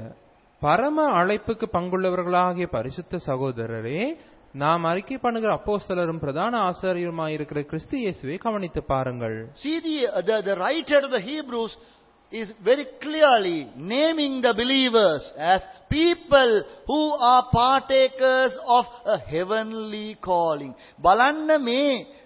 [0.62, 4.02] பரம அழைப்புக்கு பங்குள்ளவர்களாகிய பரிசுத்த சகோதரரே
[4.54, 10.56] நாம் அறிக்கை பண்ணுகிற அப்போஸ்தலரும் பிரதான ஆசாரியருமாய் இருக்கிற கிறிஸ்து இயேசுவை கவனித்து பாருங்கள் See, the, the, the
[10.56, 11.74] writer to the Hebrews
[12.32, 16.52] is very clearly naming the believers as people
[16.88, 20.72] who are partakers of a heavenly calling.
[21.02, 21.82] බලන්න මේ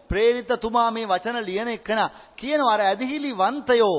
[0.09, 1.99] ප්‍රේරිත තුමා මේ වචන ලියන එකන
[2.41, 3.95] කියනවා අර ඇදහිලි වන්තයෝ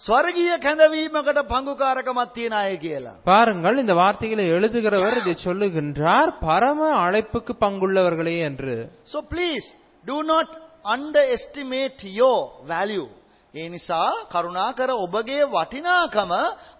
[0.00, 3.12] ස්වර්ගීය කැඳවීමකට පංගුකාරකමක් තියන අය කියලා.
[3.24, 9.66] பாருங்கள் இந்த வார்த்தைகளை எழுதுகிறவர் இதை சொல்லுகின்றார் பரம அழைப்புக்கு பங்குள்ளவர்களே என்று So please
[10.04, 10.48] do not
[10.96, 13.08] underestimate your value.
[13.54, 16.32] ඒ නිසා කරුණාකර ඔබගේ වටිනාකම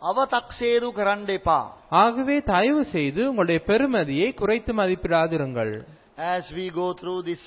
[0.02, 1.59] අවතක්සේරු කරන්න එපා.
[1.92, 5.72] ஆகவே தயவு செய்து உங்களுடைய பெருமதியை குறைத்து மதிப்பிடாதிருங்கள்
[6.35, 7.42] As we go through this,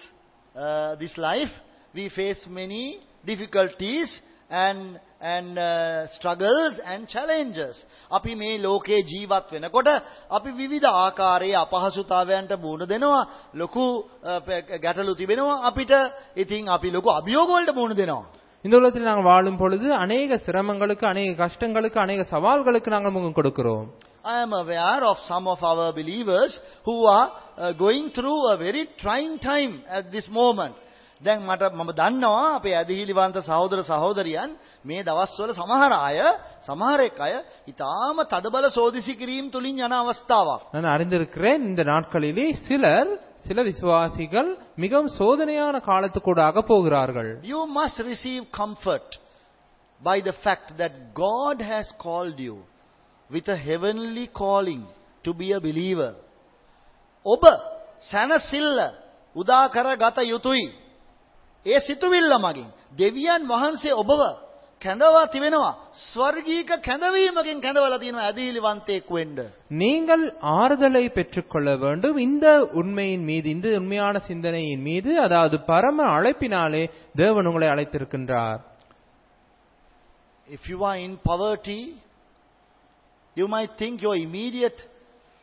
[0.55, 1.53] uh, this life,
[1.93, 2.83] we face many
[3.23, 4.09] difficulties
[4.49, 4.79] and,
[5.21, 7.75] and uh, struggles and challenges.
[8.11, 9.89] අපි මේ ලෝකේ ජීවත් වෙනකොට
[10.31, 13.21] අපි විවිධ ආකාරයේ අපහසුතාවයන්ට මුහුණ දෙනවා.
[13.55, 15.91] ලොකු uh, ප- ගැටලු තිබෙනවා අපිට.
[16.35, 18.25] ඉතින් අපි ලොකු අභියෝග වලට මුහුණ දෙනවා.
[18.67, 23.87] இந்த உலகத்தில் நாங்கள் வாழும் பொழுது அநேக சிரமங்களுக்கு அநேக கஷ்டங்களுக்கு அநேக சவால்களுக்கு நாங்கள் முகம் கொடுக்கிறோம்
[24.25, 26.51] I am aware of some of our believers
[26.85, 30.75] who are uh, going through a very trying time at this moment.
[31.21, 34.49] දැන් මට මම දන්නවා අපේ ඇදහිලිවන්ත සහෝදර සහෝදරියන්
[34.85, 36.17] මේ දවස්වල සමහර අය
[36.67, 37.33] සමහර එක් අය
[37.69, 40.61] ඊටාම තදබල සෝදිසි කිරීම තුලින් යන අවස්ථාවක්.
[40.75, 43.09] நான் அறிந்திருக்கிறேன் இந்த நாட்களிலே சிலர்
[43.47, 44.49] சில விசுவாசிகள்
[44.83, 49.09] மிகவும் சோதனையான காலத்துக்கூடாக போகிறார்கள் You must receive comfort
[50.01, 50.93] by the fact that
[51.25, 52.55] God has called you
[53.29, 54.83] with a heavenly calling
[55.25, 56.11] to be a believer.
[57.25, 57.43] ඔබ
[58.11, 58.79] සැනසිල්ල
[59.35, 60.67] උදා කරගත යුතුයි.
[61.65, 62.67] ඒ සිතුවිල්ල මගින්
[62.99, 64.21] දෙවියන් වහන්සේ ඔබව
[64.81, 65.71] කැඳවා තිබෙනවා.
[66.05, 69.37] ස්වර්ගීක කැඳවීමකින් කැඳවලා තියෙනවා ඇදහිලිවන්තයෙක් වෙන්න.
[69.81, 70.23] நீங்கள்
[70.59, 72.45] ஆறுதலை பெற்றுக்கொள்ள வேண்டும் இந்த
[72.79, 76.83] உண்மையின் மீது இந்த உண்மையான சிந்தனையின் மீது அதாவது பரம அழைப்பினாலே
[77.15, 78.61] தேவன் உங்களை அழைத்திருக்கின்றார்
[80.49, 81.81] If you are in poverty,
[83.37, 84.79] you might think your immediate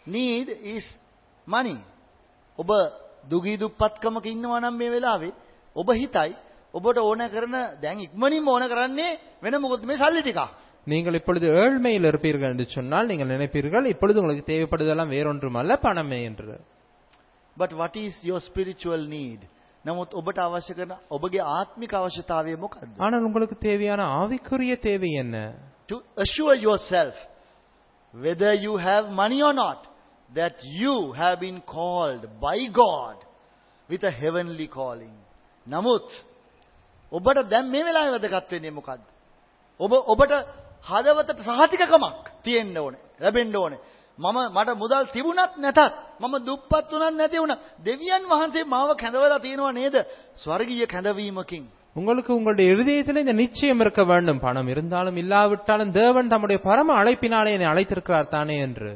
[0.06, 0.84] need is
[1.46, 1.78] money.
[2.58, 2.70] ඔබ
[3.30, 5.30] දුගී දුප්පත්කමක ඉන්නවා නම් මේ වෙලාවේ
[5.76, 6.30] ඔබ හිතයි
[6.74, 9.06] ඔබට ඕන කරන දැන් ඉක්මනින්ම ඕන කරන්නේ
[9.42, 10.40] වෙන මොකද මේ සල්ලි ටික.
[10.86, 16.54] நீங்கள் இப்பொழுது ஏழ்மையில் இருப்பீர்கள் என்று சொன்னால் நீங்கள் நினைப்பீர்கள் இப்பொழுது உங்களுக்கு தேவைப்படுவதெல்லாம் வேறொன்றுமல்ல பணமே என்று
[17.56, 19.40] But what is your spiritual need?
[19.84, 22.88] නමුත් ඔබට අවශ්‍ය කරන ඔබගේ ආත්මික අවශ්‍යතාවය මොකක්ද?
[23.04, 25.36] ஆனால் உங்களுக்கு தேவையான ஆவிக்குரிய தேவை என்ன
[25.88, 27.14] To assure yourself
[28.14, 29.80] whether you have money or not
[30.30, 33.16] that you have been called by God
[33.88, 35.14] with a heavenly calling.
[35.66, 36.08] නමුත්
[37.14, 39.02] ඔබට දැන් මේ වෙලාවේ වැදගත් වෙන්නේ මොකද්ද?
[39.80, 40.32] ඔබ ඔබට
[40.86, 43.00] හදවතට සහතිකකමක් තියෙන්න ඕනේ.
[43.20, 43.80] ලැබෙන්න ඕනේ.
[44.18, 45.80] මම මට මුදල් තිබුණත් නැතත්
[46.20, 49.96] මම දුප්පත් වුණත් නැති වුණත් දෙවියන් වහන්සේ මාව කැඳවලා තියෙනවා නේද?
[50.36, 51.64] ස්වර්ගීය කැඳවීමකින්.
[51.96, 57.68] உங்களுக்கு உங்களுடைய இருதயத்தில் இந்த நிச்சயம் இருக்க வேண்டும் பணம் இருந்தாலும் இல்லாவிட்டாலும் தேவன் தம்முடைய பரம அழைப்பினாலே என்னை
[57.72, 58.90] அழைத்திருக்கிறார் தானே என்று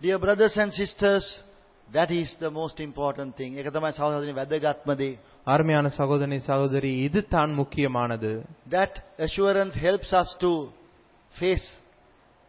[0.00, 1.24] Dear brothers and sisters,
[1.88, 3.50] that is the most important thing.
[3.58, 5.10] ඒක තමයි සහෝදරනි වැදගත්ම දේ.
[5.46, 8.30] அருமையான சகோதரி சகோதரி இது தான் முக்கியமானது
[8.70, 8.92] That
[9.26, 10.50] assurance helps us to
[11.34, 11.66] face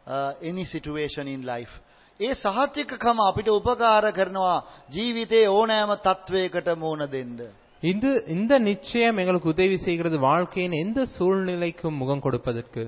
[0.07, 1.73] uh, any situation in life.
[2.19, 4.55] ඒ සහතිකකම අපිට උපකාර කරනවා
[4.95, 7.39] ජීවිතේ ඕනෑම තත්වයකට මුහුණ දෙන්න.
[7.83, 12.83] இது இந்த நிச்சயம் எங்களுக்கு உதவி செய்கிறது வாழ்க்கையின் எந்த சூழ்நிலைக்கும் முகம் கொடுப்பதற்கு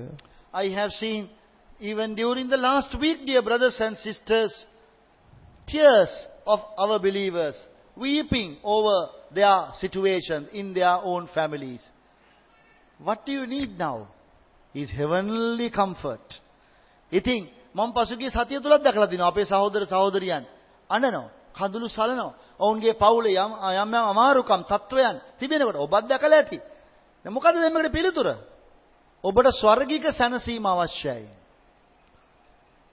[0.64, 1.20] I have seen
[1.80, 4.52] even during the last week, dear brothers and sisters,
[5.68, 6.12] tears
[6.45, 7.55] of our believers
[7.97, 11.81] weeping over their situations in their own families.
[12.99, 14.07] What do you need now?
[14.75, 16.25] Is heavenly comfort.
[17.11, 20.45] ඉතින් මම පසුගිය සතිය තුලත් දැකලා තිනවා අපේ සහෝදර සහෝදරියන්
[20.89, 26.57] අඬනවා කඳුළු සලනවා ඔවුන්ගේ පවුලේ යම් යම් යම් අමාරුකම් තත්වයන් තිබෙනකොට ඔබත් දැකලා ඇති
[27.25, 28.27] දැන් මොකද දෙන්නකට පිළිතුර
[29.23, 31.29] ඔබට ස්වර්ගික සැනසීම අවශ්‍යයි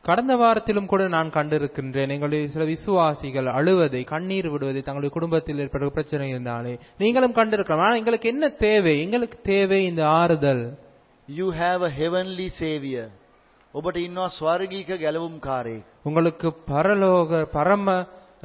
[0.06, 6.26] கடந்த வாரத்திலும் கூட நான் கண்டிருக்கின்றேன் எங்களுடைய சில விசுவாசிகள் அழுவதை கண்ணீர் விடுவதை தங்களுடைய குடும்பத்தில் ஏற்பட்ட பிரச்சனை
[6.34, 10.66] இருந்தாலே நீங்களும் கண்டிருக்கலாம் ஆனா எங்களுக்கு என்ன தேவை எங்களுக்கு தேவை இந்த ஆறுதல்
[11.28, 13.06] You have a heavenly savior.
[13.74, 15.84] ඔබට ඉන්නවා ස්වර්ගීක ගැලවුම්කාරයෙක්.
[16.08, 17.88] உங்களுக்கு பரலோக பரம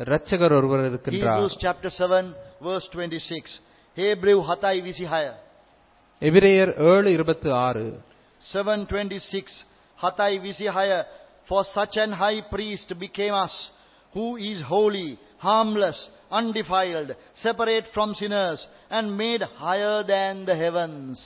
[0.05, 2.24] இரட்சகர் ஒருவர் இருக்கின்றார் Hebrews chapter 7
[2.68, 3.61] verse 26.
[3.96, 5.37] Hebrew 7:26.
[6.22, 7.85] எபிரேயர் ஏழு இருபத்தி ஆறு
[8.42, 9.64] 7:26
[9.98, 11.00] 7:26
[11.47, 13.55] For such an high priest became us,
[14.15, 15.99] who is holy, harmless,
[16.31, 21.17] undefiled, separate from sinners, and made higher than the heavens.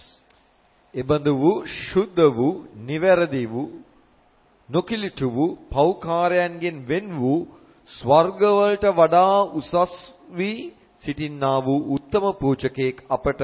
[0.93, 1.53] එබඳු වූ
[1.83, 2.49] ශුද්ධ වූ
[2.85, 3.65] නිවැරදි වූ
[4.69, 7.37] නොකිලිට වූ පෞකාරයන්ගෙන් වෙන් වූ
[7.89, 9.93] ස්වර්ගවලට වඩා උසස්
[10.31, 10.55] වී
[11.03, 13.41] සිටින්නා වූ උත්තම පූජකෙක් අපට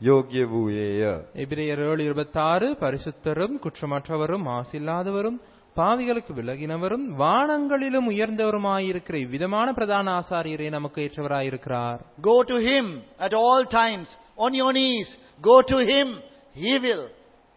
[0.00, 1.02] യോഗ്യ വൂയേയ
[1.36, 5.34] എബ്രയർ ഏഴ് ഇരുപത്തി ആറ് പരിശുദ്ധരും കുറ്റമറ്റവരും ആസില്ലാതവരും
[5.75, 12.85] பாவிகளுக்கு விலகினவரும் வானங்களிலும் உயர்ந்தவருமாயிருக்கிற இவ்விதமான பிரதான ஆசாரியரே நமக்கு ஏற்றவராயிருக்கிறார் Go to him
[13.19, 14.07] at all times,
[14.37, 15.09] on your knees.
[15.43, 16.07] Go to him.
[16.55, 17.03] He will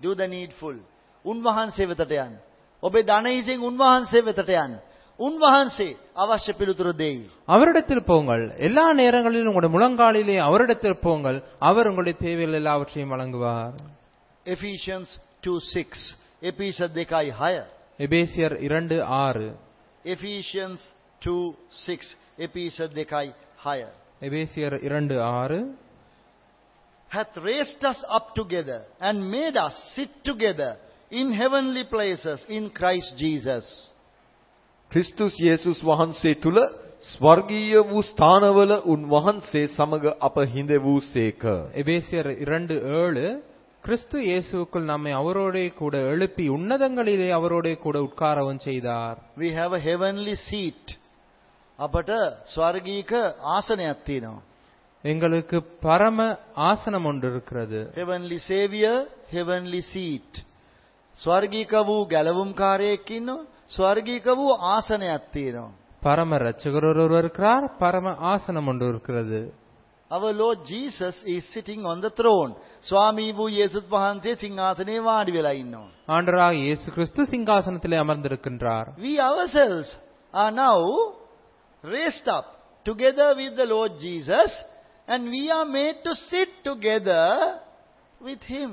[0.01, 0.77] do the needful.
[1.25, 2.35] උන්වහන්සේ වෙතට යන්න.
[2.83, 4.73] ඔබේ ධනයිසින් උන්වහන්සේ වෙතට යන්න.
[5.21, 7.19] උන්වහන්සේ අවශ්‍ය පිළිතුරු දෙයි.
[7.49, 13.75] அவரிடத்தில் போங்கள் எல்லா நேரங்களிலும் உங்களுடைய முழங்காலிலே அவரிடத்தில் போங்கள் அவர் உங்களுடைய தேவைகள் எல்லாவற்றையும் வழங்குவார்
[14.47, 15.09] Ephesians
[15.43, 16.17] 2:6.
[16.43, 17.55] එපිස දෙකයි හය.
[17.99, 19.49] எபேசியர் இரண்டு ஆறு
[20.05, 20.81] Ephesians
[21.23, 22.17] 2:6.
[22.39, 23.29] එපිස දෙකයි
[23.65, 23.79] හය.
[24.23, 25.61] எபேசியர் இரண்டு ஆறு
[27.11, 30.71] hath raised us up together and made us sit together
[31.13, 33.65] in heavenly places in Christ Jesus.
[34.91, 36.59] ක්‍රිස්තුස් යේසුස් වහන්සේ තුල
[37.03, 41.43] ස්වර්ගීය වූ ස්ථානවල උන්වහන්සේ සමග අප හිඳවූසේක.
[41.75, 43.27] எபேசியர் இரண்டு ஏழு
[43.85, 50.37] கிறிஸ்து இயேசுவுக்குள் நம்மை அவரோடே கூட எழுப்பி உன்னதங்களிலே அவரோடே கூட உட்காரவும் செய்தார் We have a heavenly
[50.49, 50.85] seat.
[51.79, 52.11] අපට
[52.55, 53.13] ස්වර්ගීක
[53.55, 54.43] ආසනයක් තියෙනවා.
[55.05, 56.19] எங்களுக்கு பரம
[56.69, 58.97] ஆசனம் ஒன்று இருக்கிறது Heavenly Savior,
[59.33, 60.31] heavenly seat.
[61.19, 63.39] ස්වර්ගීක වූ ගැලවුම්කාරයෙක් ඉන්නවා.
[63.71, 65.71] ස්වර්ගීක වූ ආසනයක් තියෙනවා.
[66.03, 69.41] பரம ரட்சகர் ஒருவர் இருக்கிறார் பரம ஆசனம் ஒன்று இருக்கிறது
[70.12, 72.52] our Lord Jesus is sitting on the throne.
[72.90, 75.64] സ്വാമി വു യേസുത് വഹാന്തേ സിംഹാസനേ വാടിവിലായി
[76.16, 79.90] ஆண்டராக இயேசு கிறிஸ்து சிங்காசனத்திலே அமர்ந்திருக்கின்றார் We ourselves
[80.34, 80.78] are now
[81.84, 82.48] raised up
[82.86, 84.50] together with the Lord Jesus
[85.08, 87.26] and we are made to sit together
[88.22, 88.72] with him.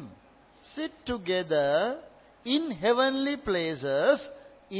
[0.76, 1.70] Sit together
[2.46, 4.14] in heavenly places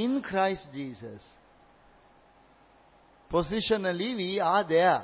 [0.03, 1.23] in Christ Jesus.
[3.31, 5.03] Positionally we are there.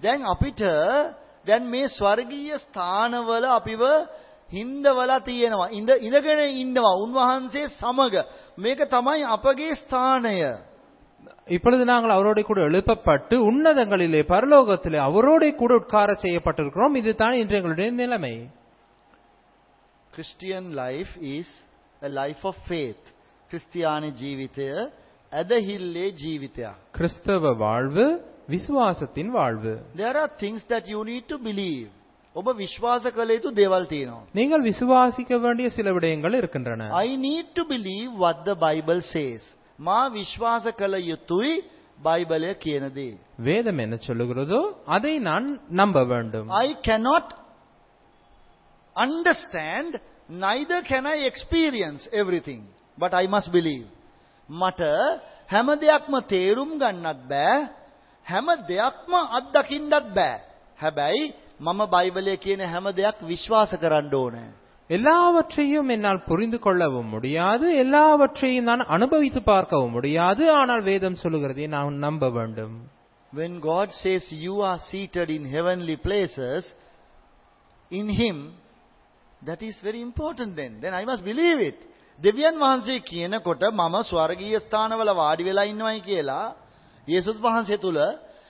[0.00, 0.60] දැන් අපිට
[1.46, 3.82] දැන් මේ ස්වර්ගීය ස්ථානවල අපිව
[4.52, 5.68] හින්දවලා තියෙනවා.
[5.70, 8.14] ඉඳ ඉඳගෙන ඉන්නවා උන්වහන්සේ සමග.
[8.58, 10.36] මේක තමයි අපගේ ස්ථානය.
[11.46, 18.34] இப்பொழுது நாங்கள் அவரோட கூட எழுப்பப்பட்டு உன்னதங்களிலே பரலோகத்திலே அவரோட கூட உட்கார செய்யப்பட்டிருக்கிறோம் இதுதான் இன்று எங்களுடைய நிலைமை
[20.16, 21.48] Christian life is
[22.02, 23.04] a life of faith.
[23.50, 24.68] ක්‍රිස්තියානි ජීවිතය
[25.32, 26.74] ඇදහිල්ලේ ජීවිතයක්.
[26.92, 28.06] கிறிஸ்தவ வாழ்வு
[28.48, 31.86] விசுவாசத்தின் வாழ்வு There are things that you need to believe.
[32.36, 34.24] ඔබ විශ්වාස කළ යුතු දේවල් තියෙනවා.
[34.38, 39.42] நீங்கள் விசுவாசிக்க வேண்டிய சில விடயங்கள் இருக்கின்றன I need to believe what the Bible says.
[39.78, 41.54] මා විශ්වාස කළ යුතුයි
[42.06, 43.10] බයිබලය කියන දේ.
[43.48, 44.60] வேதம் என்ன சொல்லுகிறதோ
[44.96, 45.46] அதை நான்
[45.80, 47.26] நம்ப வேண்டும் I cannot
[48.96, 50.00] understand,
[50.46, 52.62] neither can I experience everything.
[52.98, 53.86] But I must believe.
[54.48, 54.80] මට
[55.52, 57.56] හැම දෙයක්ම තේරුම් ගන්නත් බෑ.
[58.28, 60.40] හැම දෙයක්ම අත්දකින්නත් බෑ.
[60.80, 61.22] හැබැයි
[61.60, 64.44] මම බයිබලය කියන හැම දෙයක් විශ්වාස කරන්න ඕනේ.
[64.90, 72.28] எல்லாவற்றையும் என்னால் புரிந்து கொள்ளவும் முடியாது எல்லாவற்றையும் நான் அனுபவித்து பார்க்கவும் முடியாது ஆனால் வேதம் சொல்லுகிறதை நான் நம்ப
[72.30, 72.76] வேண்டும்
[73.32, 76.62] When God says you are seated in heavenly places,
[77.90, 78.36] in Him,
[79.42, 80.72] that is very important then.
[80.80, 81.78] Then I must believe it.
[82.20, 86.38] දෙවියන් වහන්සේ කියනකොට මම ස්වර්ගීය ස්ථානවල වාඩි වෙලා ඉන්නවයි කියලා
[87.08, 87.98] යේසුස් වහන්සේ තුල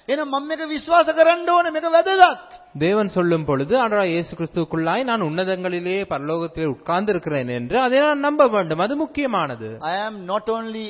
[0.09, 2.51] එහෙනම් මම මේක විශ්වාස කරන්න ඕනේ මේක වැදගත්.
[2.77, 8.43] தேவன் சொல்லும் பொழுது ஆண்டவராக இயேசு கிறிஸ்துவுக்குள்ளாய் நான் உன்னதங்களிலே பரலோகத்திலே உட்கார்ந்து இருக்கிறேன் என்று அதை நான் நம்ப
[8.47, 10.87] வேண்டும் அது முக்கியமானது I am not only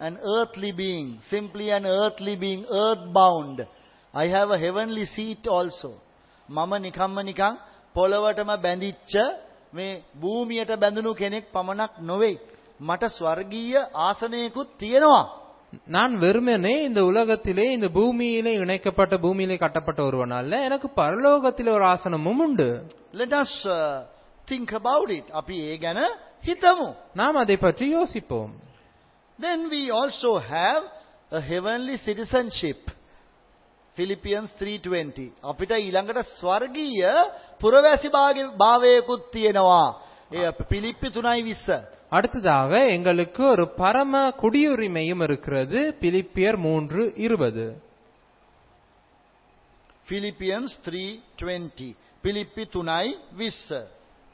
[0.00, 3.56] an earthly being, simply an earthly being, earthbound.
[4.14, 5.90] I have a heavenly seat also.
[6.48, 7.52] මම නිකම්ම නිකං
[7.94, 9.12] පොළවටම බැඳිච්ච
[9.72, 9.86] මේ
[10.16, 12.36] භූමියට බැඳුණු කෙනෙක් පමණක් නොවෙයි.
[12.80, 15.24] මට ස්වර්ගීය ආසනයකුත් තියෙනවා.
[15.86, 22.40] நான் வெறுமனே இந்த உலகத்திலே இந்த பூமியிலே இணைக்கப்பட்ட பூமியிலே கட்டப்பட்ட ஒருவன் அல்ல எனக்கு பரலோகத்திலே ஒரு ஆசனமும்
[22.40, 22.68] உண்டு
[23.14, 23.98] Let us uh,
[24.50, 25.26] think about it.
[25.32, 26.00] අපි ඒ ගැන
[26.44, 26.88] හිතමු.
[27.14, 28.52] நாம் அதை பற்றி யோசிப்போம்
[29.38, 30.82] Then we also have
[31.32, 32.80] a heavenly citizenship.
[33.96, 35.24] Philippians 3:20.
[35.42, 37.04] අපිට ඊළඟට ස්වර්ගීය
[37.60, 39.82] පුරවැසි භාග- භාවයකුත් තියෙනවා.
[40.32, 41.78] ඒ පිලිප්පි 3:20.
[42.14, 47.66] அடுத்ததாக எங்களுக்கு ஒரு பரம குடியுரிமையும் இருக்கிறது பிலிப்பியர் மூன்று இருபது
[50.08, 51.94] Philippians 3:20.
[52.24, 53.84] පිලිප්පි 3:20.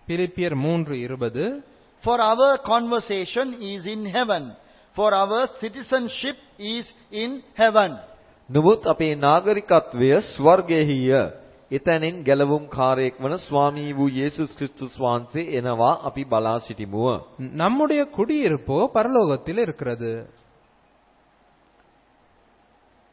[0.08, 1.62] பிலிப்பியர் மூன்று இருபது
[2.04, 4.44] For our conversation is in heaven,
[4.96, 7.90] for our citizenship is in heaven.
[8.48, 11.12] නමුත් අපේ නාගරිකත්වය ස්වර්ගයේහිය.
[11.70, 17.06] එතැනින් ගැලවුම් කාර්යයක් වන ස්වාමී වූ යේසුස් ක්‍රිස්තුස් වහන්සේ එනවා අපි බලා සිටිමුව.
[17.54, 20.12] நம்முடைய குடியிருப்போ பரலோகத்தில் இருக்கிறது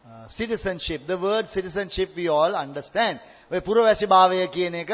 [0.06, 3.16] Uh, citizenship, the word citizenship we all understand.
[3.52, 4.92] ඔය පුරවැසි භාවය කියන එක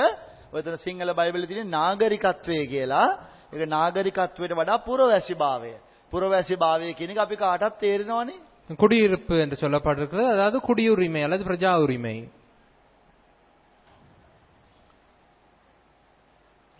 [0.49, 3.07] ඔයතන සිංහල බයිබලෙ තියෙන නාගරිකත්වය කියලා.
[3.51, 5.73] ඒක නාගරිකත්වයට වඩා පුරවැසි භාවය.
[6.11, 8.37] පුරවැසි භාවය කියන එක අපි කාටත් තේරෙනවනේ.
[8.77, 12.15] குடியிருப்பு என்று சொல்லப்பட்டிருக்கிறது அதாவது குடியுரிமை அல்லது பிரஜா உரிமை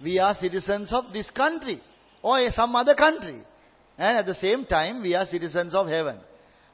[0.04, 1.82] We are citizens of this country
[2.24, 3.40] or some other country.
[3.98, 6.18] And at the same time we are citizens of heaven.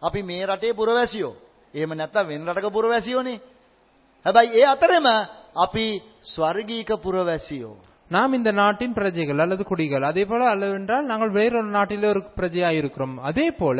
[0.01, 1.31] අපි මේ රටේ පුරවැසියෝ.
[1.73, 3.39] එහෙම නැත්නම් වෙන රටක පුරවැසියෝනේ.
[4.25, 5.07] හැබැයි ඒ අතරෙම
[5.65, 6.01] අපි
[6.35, 7.73] ස්වර්ගීක පුරවැසියෝ.
[8.09, 13.17] நாம் இந்த நாட்டின் பிரஜைகள் அல்லது குடிகள் அதே போல அல்லவென்றால் நாங்கள் வேறொரு நாட்டிலே ஒரு பிரஜையாய் இருக்கிறோம்
[13.29, 13.79] அதே போல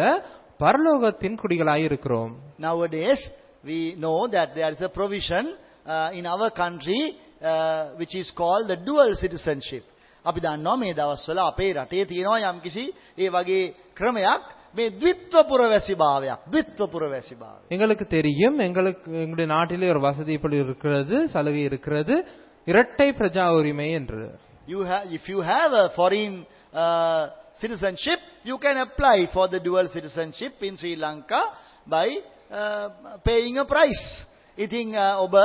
[0.60, 3.22] பரலோகத்தின் குடிகளாய் இருக்கிறோம் Nowadays,
[3.70, 5.44] we know that there is a provision
[5.86, 7.29] uh, in our country uh,
[8.00, 9.84] which is called the dual citizenship.
[10.26, 12.84] අපි දන්නවා මේ දවස්වල අපේ රටේ තියෙනවා යම්කිසි
[13.18, 13.60] ඒ වගේ
[13.98, 14.44] ක්‍රමයක්
[14.76, 17.62] මේ ද්විත්ව පුරවැසි භාවයක් ද්විත්ව පුරවැසි භාවය.
[17.76, 22.16] எங்களுக்கு தெரியும் எங்களுக்கு எங்களுடைய நாட்டிலே ஒரு வசதி இப்படி இருக்கிறது சலுகை இருக்கிறது
[22.68, 24.24] இரட்டை பிரஜா உரிமை என்று
[24.68, 26.36] You have, if you have a foreign
[26.74, 27.24] uh,
[27.62, 31.42] citizenship, you can apply for the dual citizenship in Sri Lanka
[31.88, 32.08] by
[32.52, 32.88] uh,
[33.24, 34.06] paying a price.
[34.58, 35.36] ඉතින් uh, ඔබ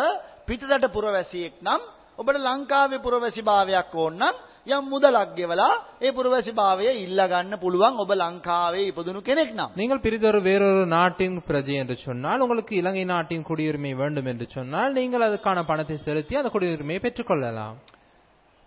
[0.47, 1.81] පිටරට පුරවැසියෙක් නම්
[2.19, 4.35] ඔබට ලංකාවේ පුරවැසි භාවයක් ඕන නම්
[4.69, 5.69] යම් මුදලක් ගෙවලා
[6.01, 9.71] ඒ පුරවැසි භාවය ඉල්ලා ගන්න පුළුවන් ඔබ ලංකාවේ ඉපදුණු කෙනෙක් නම්.
[9.77, 15.27] நீங்கள் பிரிதொரு வேறொரு நாட்டின் பிரஜை என்று சொன்னால் உங்களுக்கு இலங்கை நாட்டின் குடியுரிமை வேண்டும் என்று சொன்னால் நீங்கள்
[15.29, 17.79] அதுக்கான பணத்தை செலுத்தி அந்த குடியுரிமையை பெற்றுக்கொள்ளலாம்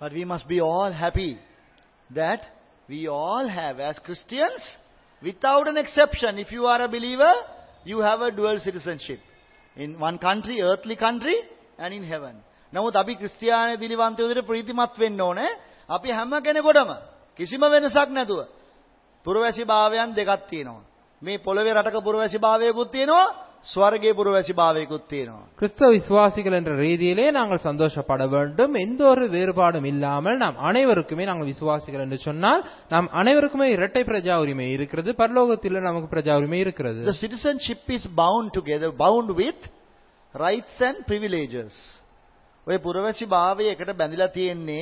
[0.02, 1.32] But we must be all happy
[2.10, 2.42] that
[2.90, 4.62] we all have, as Christians,
[5.22, 7.34] without an exception, if you are a believer,
[7.86, 9.20] you have a dual citizenship.
[9.78, 11.36] In one country, earthly country,
[11.78, 12.36] and in heaven.
[12.74, 15.48] නමුත් අපි ක්‍රිස්තියානි දිලිවන්තයෝ විදිහට ප්‍රීතිමත් වෙන්න ඕනේ.
[15.90, 16.90] අපි හැම කෙනෙකුටම
[17.40, 18.40] කිසිම වෙනසක් නැතුව
[19.26, 20.84] පුරවැසි භාවයන් දෙකක් තියෙනවා.
[21.22, 23.26] මේ පොළවේ රටක පුරවැසි භාවයකුත් තියෙනවා,
[23.66, 25.46] ස්වර්ගයේ පුරවැසි භාවයකුත් තියෙනවා.
[25.60, 32.04] கிறிஸ்தவ விசுவாசிகள் என்ற ரீதியிலே நாங்கள் சந்தோஷப்பட வேண்டும் எந்த ஒரு வேறுபாடும் இல்லாமல் நாம் அனைவருக்குமே நாங்கள் விசுவாசிகள்
[32.06, 37.82] என்று சொன்னால் நாம் அனைவருக்குமே இரட்டை பிரஜா உரிமை இருக்கிறது பரலோகத்தில் நமக்கு பிரஜா உரிமை இருக்கிறது The citizenship
[37.90, 39.62] is bound together, bound with
[40.38, 41.74] rights and privileges.
[42.68, 44.82] ඔය පුරවැසි භාවය එකට බැඳිලා තියෙන්නේ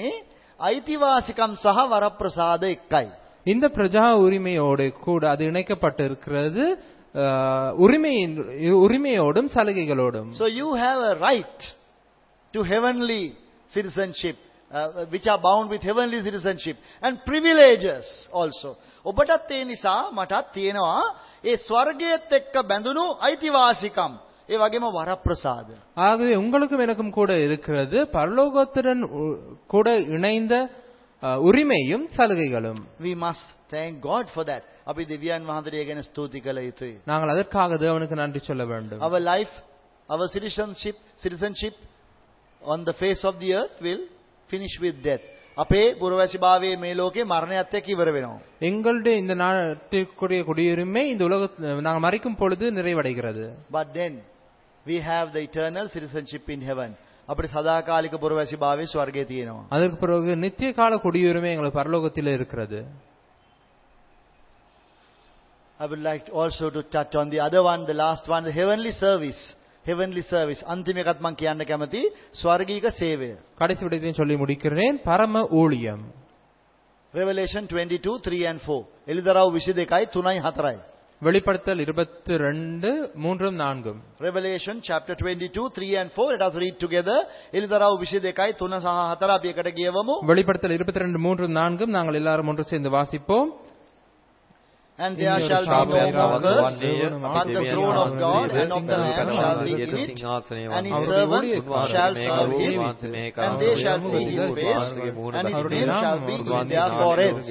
[0.60, 3.08] අයිතිවාසිකම් සහ වරප්‍රසාද එක්කයි.
[3.46, 6.64] இந்த பிரஜா உரிமையோடு கூட அது இணைக்கப்பட்டு இருக்கிறது
[7.16, 8.36] அஹ், உரிமையின்
[8.86, 11.60] உரிமையோடும் சலுகைகளோடும் So you have a right
[12.54, 13.24] to heavenly
[13.74, 14.38] citizenship,
[14.72, 18.70] uh, which are bound with heavenly citizenship and privileges also.
[19.06, 20.96] ඔබටත් ඒ නිසා මටත් තියෙනවා
[21.44, 24.12] ඒ ස්වර්ගයේත් එක්ක බැඳුණු අයිතිවාසිකම්.
[24.50, 25.68] ඒ වගේම වරප්‍රසාද.
[25.98, 30.54] ஆகவே உங்களுக்கும் எனக்கும் கூட இருக்கிறது பரலோகத்துடன் உ- கூட இணைந்த
[31.24, 34.62] அஹ், உரிமையும் சலுகைகளும் We must thank God for that.
[34.86, 36.96] අපි දෙවියන් වහන්සේට ඒ ගැන ස්තුති කළ යුතුයි.
[37.06, 39.54] நாங்கள் அதற்காக தேவனுக்கு நன்றி சொல்ல வேண்டும் Our life,
[40.10, 41.76] our citizenship, citizenship
[42.62, 44.02] on the face of the earth will
[44.50, 45.24] finish with death.
[45.58, 48.40] අපේ පුරවැසි භාවයේ මේ ලෝකේ මරණයත් එක්ක ඉවර වෙනවා.
[48.62, 54.14] எங்களுடைய இந்த நாட்டிற்குரிய குடியுரிமை இந்த உலகத்தில் நாங்கள் மறிக்கும் பொழுது நிறைவடைகிறது But then
[54.87, 56.93] we have the eternal citizenship in heaven.
[57.31, 62.81] அப்படி சதா காலிக்கு புறவாசி பாவி ஸ்வர்கே தீனோம் அதற்கு பிறகு நித்திய கால குடியுரிமை எங்களை பரலோகத்தில் இருக்கிறது
[65.81, 68.93] I would like also to touch on the other one, the last one, the heavenly
[69.05, 69.41] service.
[69.87, 70.61] Heavenly service.
[70.65, 72.03] அந்திமை கத்மாம் கியான்ன கேமதி,
[72.41, 73.29] ச்வரகிக சேவே.
[73.61, 76.05] கடைசி விடைத்தின் சொல்லி முடிக்கிறேன், பரம ஊழியம்.
[77.15, 78.81] Revelation 22, and 4.
[79.07, 80.81] எல்லுதராவு விஷிதேக்காய் துனை ஹதராய்.
[81.22, 82.90] வெளிப்படுத்தல் இருபத்தி ரெண்டு
[83.24, 86.32] மூன்றும் நான்கும் Revelation chapter 22, 3 and 4.
[86.34, 87.18] Let us read together.
[87.54, 90.16] එලිදරව් 22යි 3 සහ 4 අපි එකට කියවමු.
[90.32, 93.52] வெளிப்படுத்தல் இருபத்தி ரெண்டு மூன்றும் நான்கும் நாங்கள் எல்லாரும் ஒன்று சேர்ந்து வாசிப்போம்
[95.00, 96.66] And there In shall your be no Shabbat more curse.
[96.66, 97.06] වන්නේය.
[97.28, 100.12] Upon the throne of God and of the Lamb shall be in it,
[100.78, 101.54] and his servants
[101.94, 102.82] shall serve him,
[103.38, 104.90] and they shall see his face,
[105.34, 107.50] and his name shall be in their foreheads.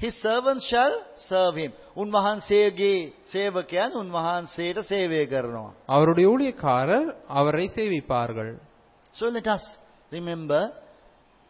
[0.00, 0.94] His servants shall
[1.26, 1.72] serve him.
[1.96, 2.92] උන්වහන්සේගේ
[3.32, 5.70] සේවකයන් උන්වහන්සේට සේවය කරනවා.
[5.88, 8.52] அவருடைய ஊழியக்காரர் அவரை சேவிப்பார்கள்
[9.14, 9.64] So let us
[10.12, 10.60] remember,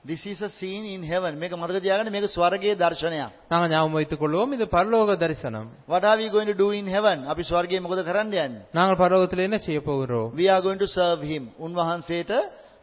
[0.05, 1.33] this is a scene in heaven.
[1.37, 3.31] මේක මතක තියාගන්න මේක ස්වර්ගයේ දර්ශනයක්.
[3.53, 7.17] நாங்கள் ஞாபகம் வைத்துக் கொள்வோம் இது பரலோக தரிசனம் What are we going to do in heaven?
[7.27, 8.62] අපි ස්වර්ගයේ මොකද කරන්න යන්නේ?
[8.79, 11.43] நாங்கள் பரலோகத்தில் என்ன செய்ய போகிறோம் We are going to serve him.
[11.59, 12.31] උන්වහන්සේට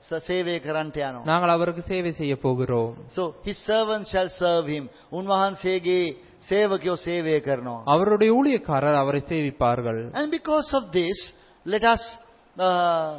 [0.07, 1.21] ස- සේවය කරන්ට යනවා.
[1.25, 4.85] நாங்கள் அவருக்கு சேவை செய்ய போகிறோம் So his servants shall serve him.
[5.11, 5.99] උන්වහන්සේගේ
[6.49, 7.77] සේවකයෝ සේවය කරනවා.
[7.87, 11.17] அவருடைய ஊழியக்காரர் அவரை சேவிப்பார்கள் And because of this,
[11.65, 12.03] let us
[12.57, 13.11] uh,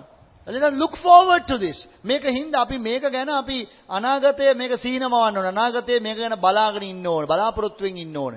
[0.47, 1.79] let us look forward to this.
[2.05, 3.59] මේක හින්දා අපි මේක ගැන අපි
[3.91, 5.47] අනාගතයේ මේක සීනමවන්න ඕන.
[5.47, 7.25] අනාගතයේ මේක ගැන බලාගෙන ඉන්න ඕන.
[7.27, 8.35] බලාපොරොත්තුවෙන් ඉන්න ඕන.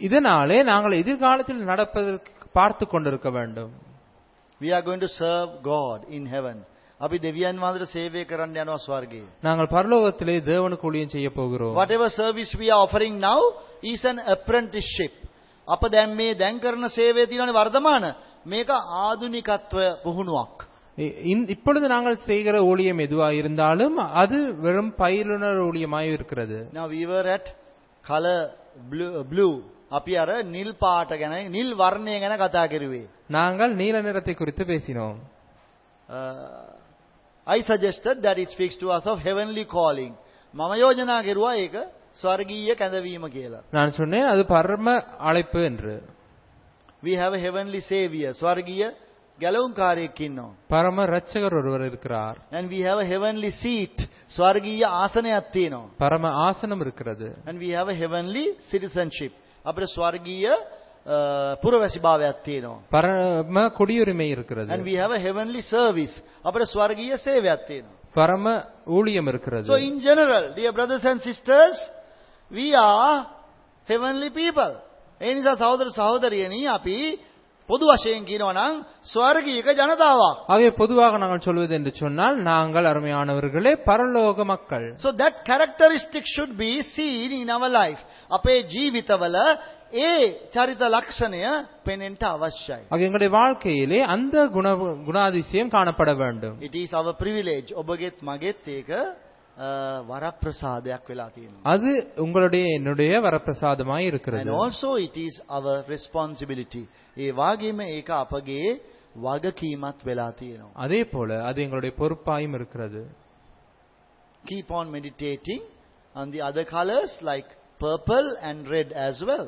[0.00, 3.72] இதனாலே நாங்கள் எதிர்காலத்தில் நடப்பதற்கு பார்த்து கொண்டிருக்க வேண்டும்
[4.60, 6.56] We are going to serve God in heaven.
[7.00, 9.24] අපි දෙවියන් වහන්සේට සේවය කරන්න යනවා ස්වර්ගයේ.
[9.42, 13.40] நாங்கள் பரலோகத்திலே தேவனுக்கு ஊழியம் செய்ய போகிறோம் Whatever service we are offering now
[13.82, 15.12] is an apprenticeship.
[15.68, 18.04] අප දැන් මේ දැන් කරන සේවය තියෙනවානේ වර්තමාන.
[18.46, 18.68] මේක
[19.00, 20.54] ආධුනිකත්වය පුහුණුවක්.
[20.98, 27.02] இ- இந்- இப்பொழுது நாங்கள் செய்கிற ஊழியம் எதுவா இருந்தாலும் அது வெறும் பயிலுனர் ஊழியமாய் இருக்கிறது Now we
[27.06, 27.46] were at
[28.04, 28.38] color
[28.90, 29.54] blue, blue.
[29.90, 33.04] අපි අර නිල් පාට ගැන නිල් වර්ණය ගැන කතා කරුවේ.
[33.28, 35.18] நாங்கள் நீல நிறத்தை குறித்து பேசினோம்
[36.08, 36.68] Uh,
[37.46, 40.12] I suggested that it speaks to us of heavenly calling.
[40.54, 41.74] මම යෝජනා කෙරුවා ඒක
[42.16, 43.60] ස්වර්ගීය කැඳවීම කියලා.
[43.76, 44.86] நான் சொன்னேன் அது பரம
[45.28, 45.94] அழைப்பு என்று
[47.02, 48.30] We have a heavenly savior.
[48.40, 48.86] ස්වර්ගීය
[49.38, 50.48] ගැලවුම්කාරයෙක් ඉන්නවා.
[50.70, 53.96] பரம ரட்சகர் ஒருவர் இருக்கிறார் And we have a heavenly seat.
[54.36, 55.90] ස්වර්ගීය ආසනයක් තියෙනවා.
[55.98, 59.32] பரம ஆசனம் இருக்கிறது And we have a heavenly citizenship.
[59.64, 60.46] අපිට ස්වර්ගීය
[61.06, 62.78] uh, පුරවැසි භාවයක් තියෙනවා.
[62.90, 66.14] பரம குடியுரிமை இருக்கிறது And we have a heavenly service.
[66.44, 67.96] අපිට ස්වර්ගීය සේවයක් තියෙනවා.
[68.14, 68.44] பரம
[68.88, 71.76] ஊழியம் இருக்கிறது So in general, dear brothers and sisters,
[72.50, 73.26] we are
[73.88, 74.72] heavenly people.
[75.20, 76.98] ඒ නිසා සහෝදර සහෝදරියනි අපි
[77.68, 78.74] පොදු වශයෙන් කියනවා නම්
[79.12, 80.36] ස්වර්ගීයක ජනතාවක්.
[80.52, 86.72] ஆகவே பொதுவாக நாங்கள் சொல்வது என்று சொன்னால் நாங்கள் அருமையானவர்களே பரலோக மக்கள் So that characteristic should be
[86.94, 88.00] seen in our life.
[88.30, 89.36] අපේ ජීවිතවල
[90.00, 90.10] ඒ
[90.54, 91.40] චරිත ලක්ෂණය
[91.86, 92.82] පෙනෙන්න අවශ්‍යයි.
[92.92, 94.66] ஆக எங்களுடைய வாழ்க்கையிலே அந்த குண
[95.08, 97.68] குணாதிசயம் காணப்பட வேண்டும் It is our privilege.
[97.74, 98.90] ඔබගෙත් මගෙත් ඒක
[99.58, 99.68] අ,
[100.10, 101.62] වරප්‍රසාදයක් වෙලා තියෙනවා.
[101.64, 106.84] அது உங்களுடைய என்னுடைய வரப்பிரசாதமாய் And இருக்கிறது also it is our responsibility.
[107.16, 108.62] ඒ වගේම ඒක අපගේ
[109.18, 110.72] වගකීමත් වෙලා තියෙනවා.
[110.76, 113.02] அதே போல அது எங்களுடைய பொறுப்பாயும் இருக்கிறது
[114.44, 115.62] Keep on meditating
[116.14, 117.48] on the other colors like
[117.80, 119.46] purple and red as well.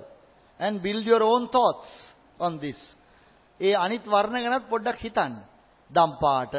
[0.60, 1.90] And build your own thoughts
[2.38, 2.80] on this.
[3.60, 5.34] ඒ අනිත් වර්ණ ගැනත් පොඩ්ඩක් හිතන්න.
[5.90, 6.54] දම් පාට,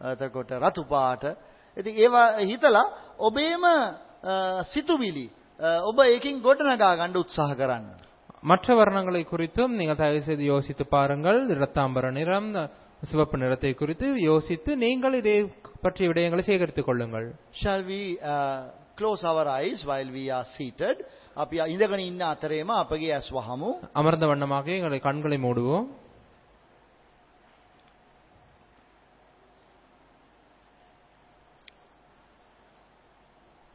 [0.00, 1.24] එතකොට රතු පාට.
[1.76, 2.82] ඉතින් ඒවා හිතලා
[3.20, 5.26] ඔබේම අ, සිතුවිලි
[5.60, 7.86] අ, ඔබ ඒකින් ගොඩනගා ගන්න උත්සාහ කරන්න.
[8.42, 12.48] மற்ற வர்ணங்களை குறித்தும் நீங்கள் தயவு செய்து யோசித்து பாருங்கள் இரத்தாம்பர நிறம்
[13.02, 15.36] சிவப்பு நிறத்தை குறித்து யோசித்து நீங்கள் இதை
[15.84, 18.60] பற்றிய விடயங்களை சேகரித்துக் கொள்ளுங்கள் Shall we uh,
[18.96, 20.96] close our eyes while we are seated?
[21.36, 23.70] අපි ඉඳගෙන ඉන්න අතරේම අපගේ ඇස් වහමු.
[23.94, 25.86] அமர்ந்த வண்ணமாக எங்களை கண்களை மூடுவோம்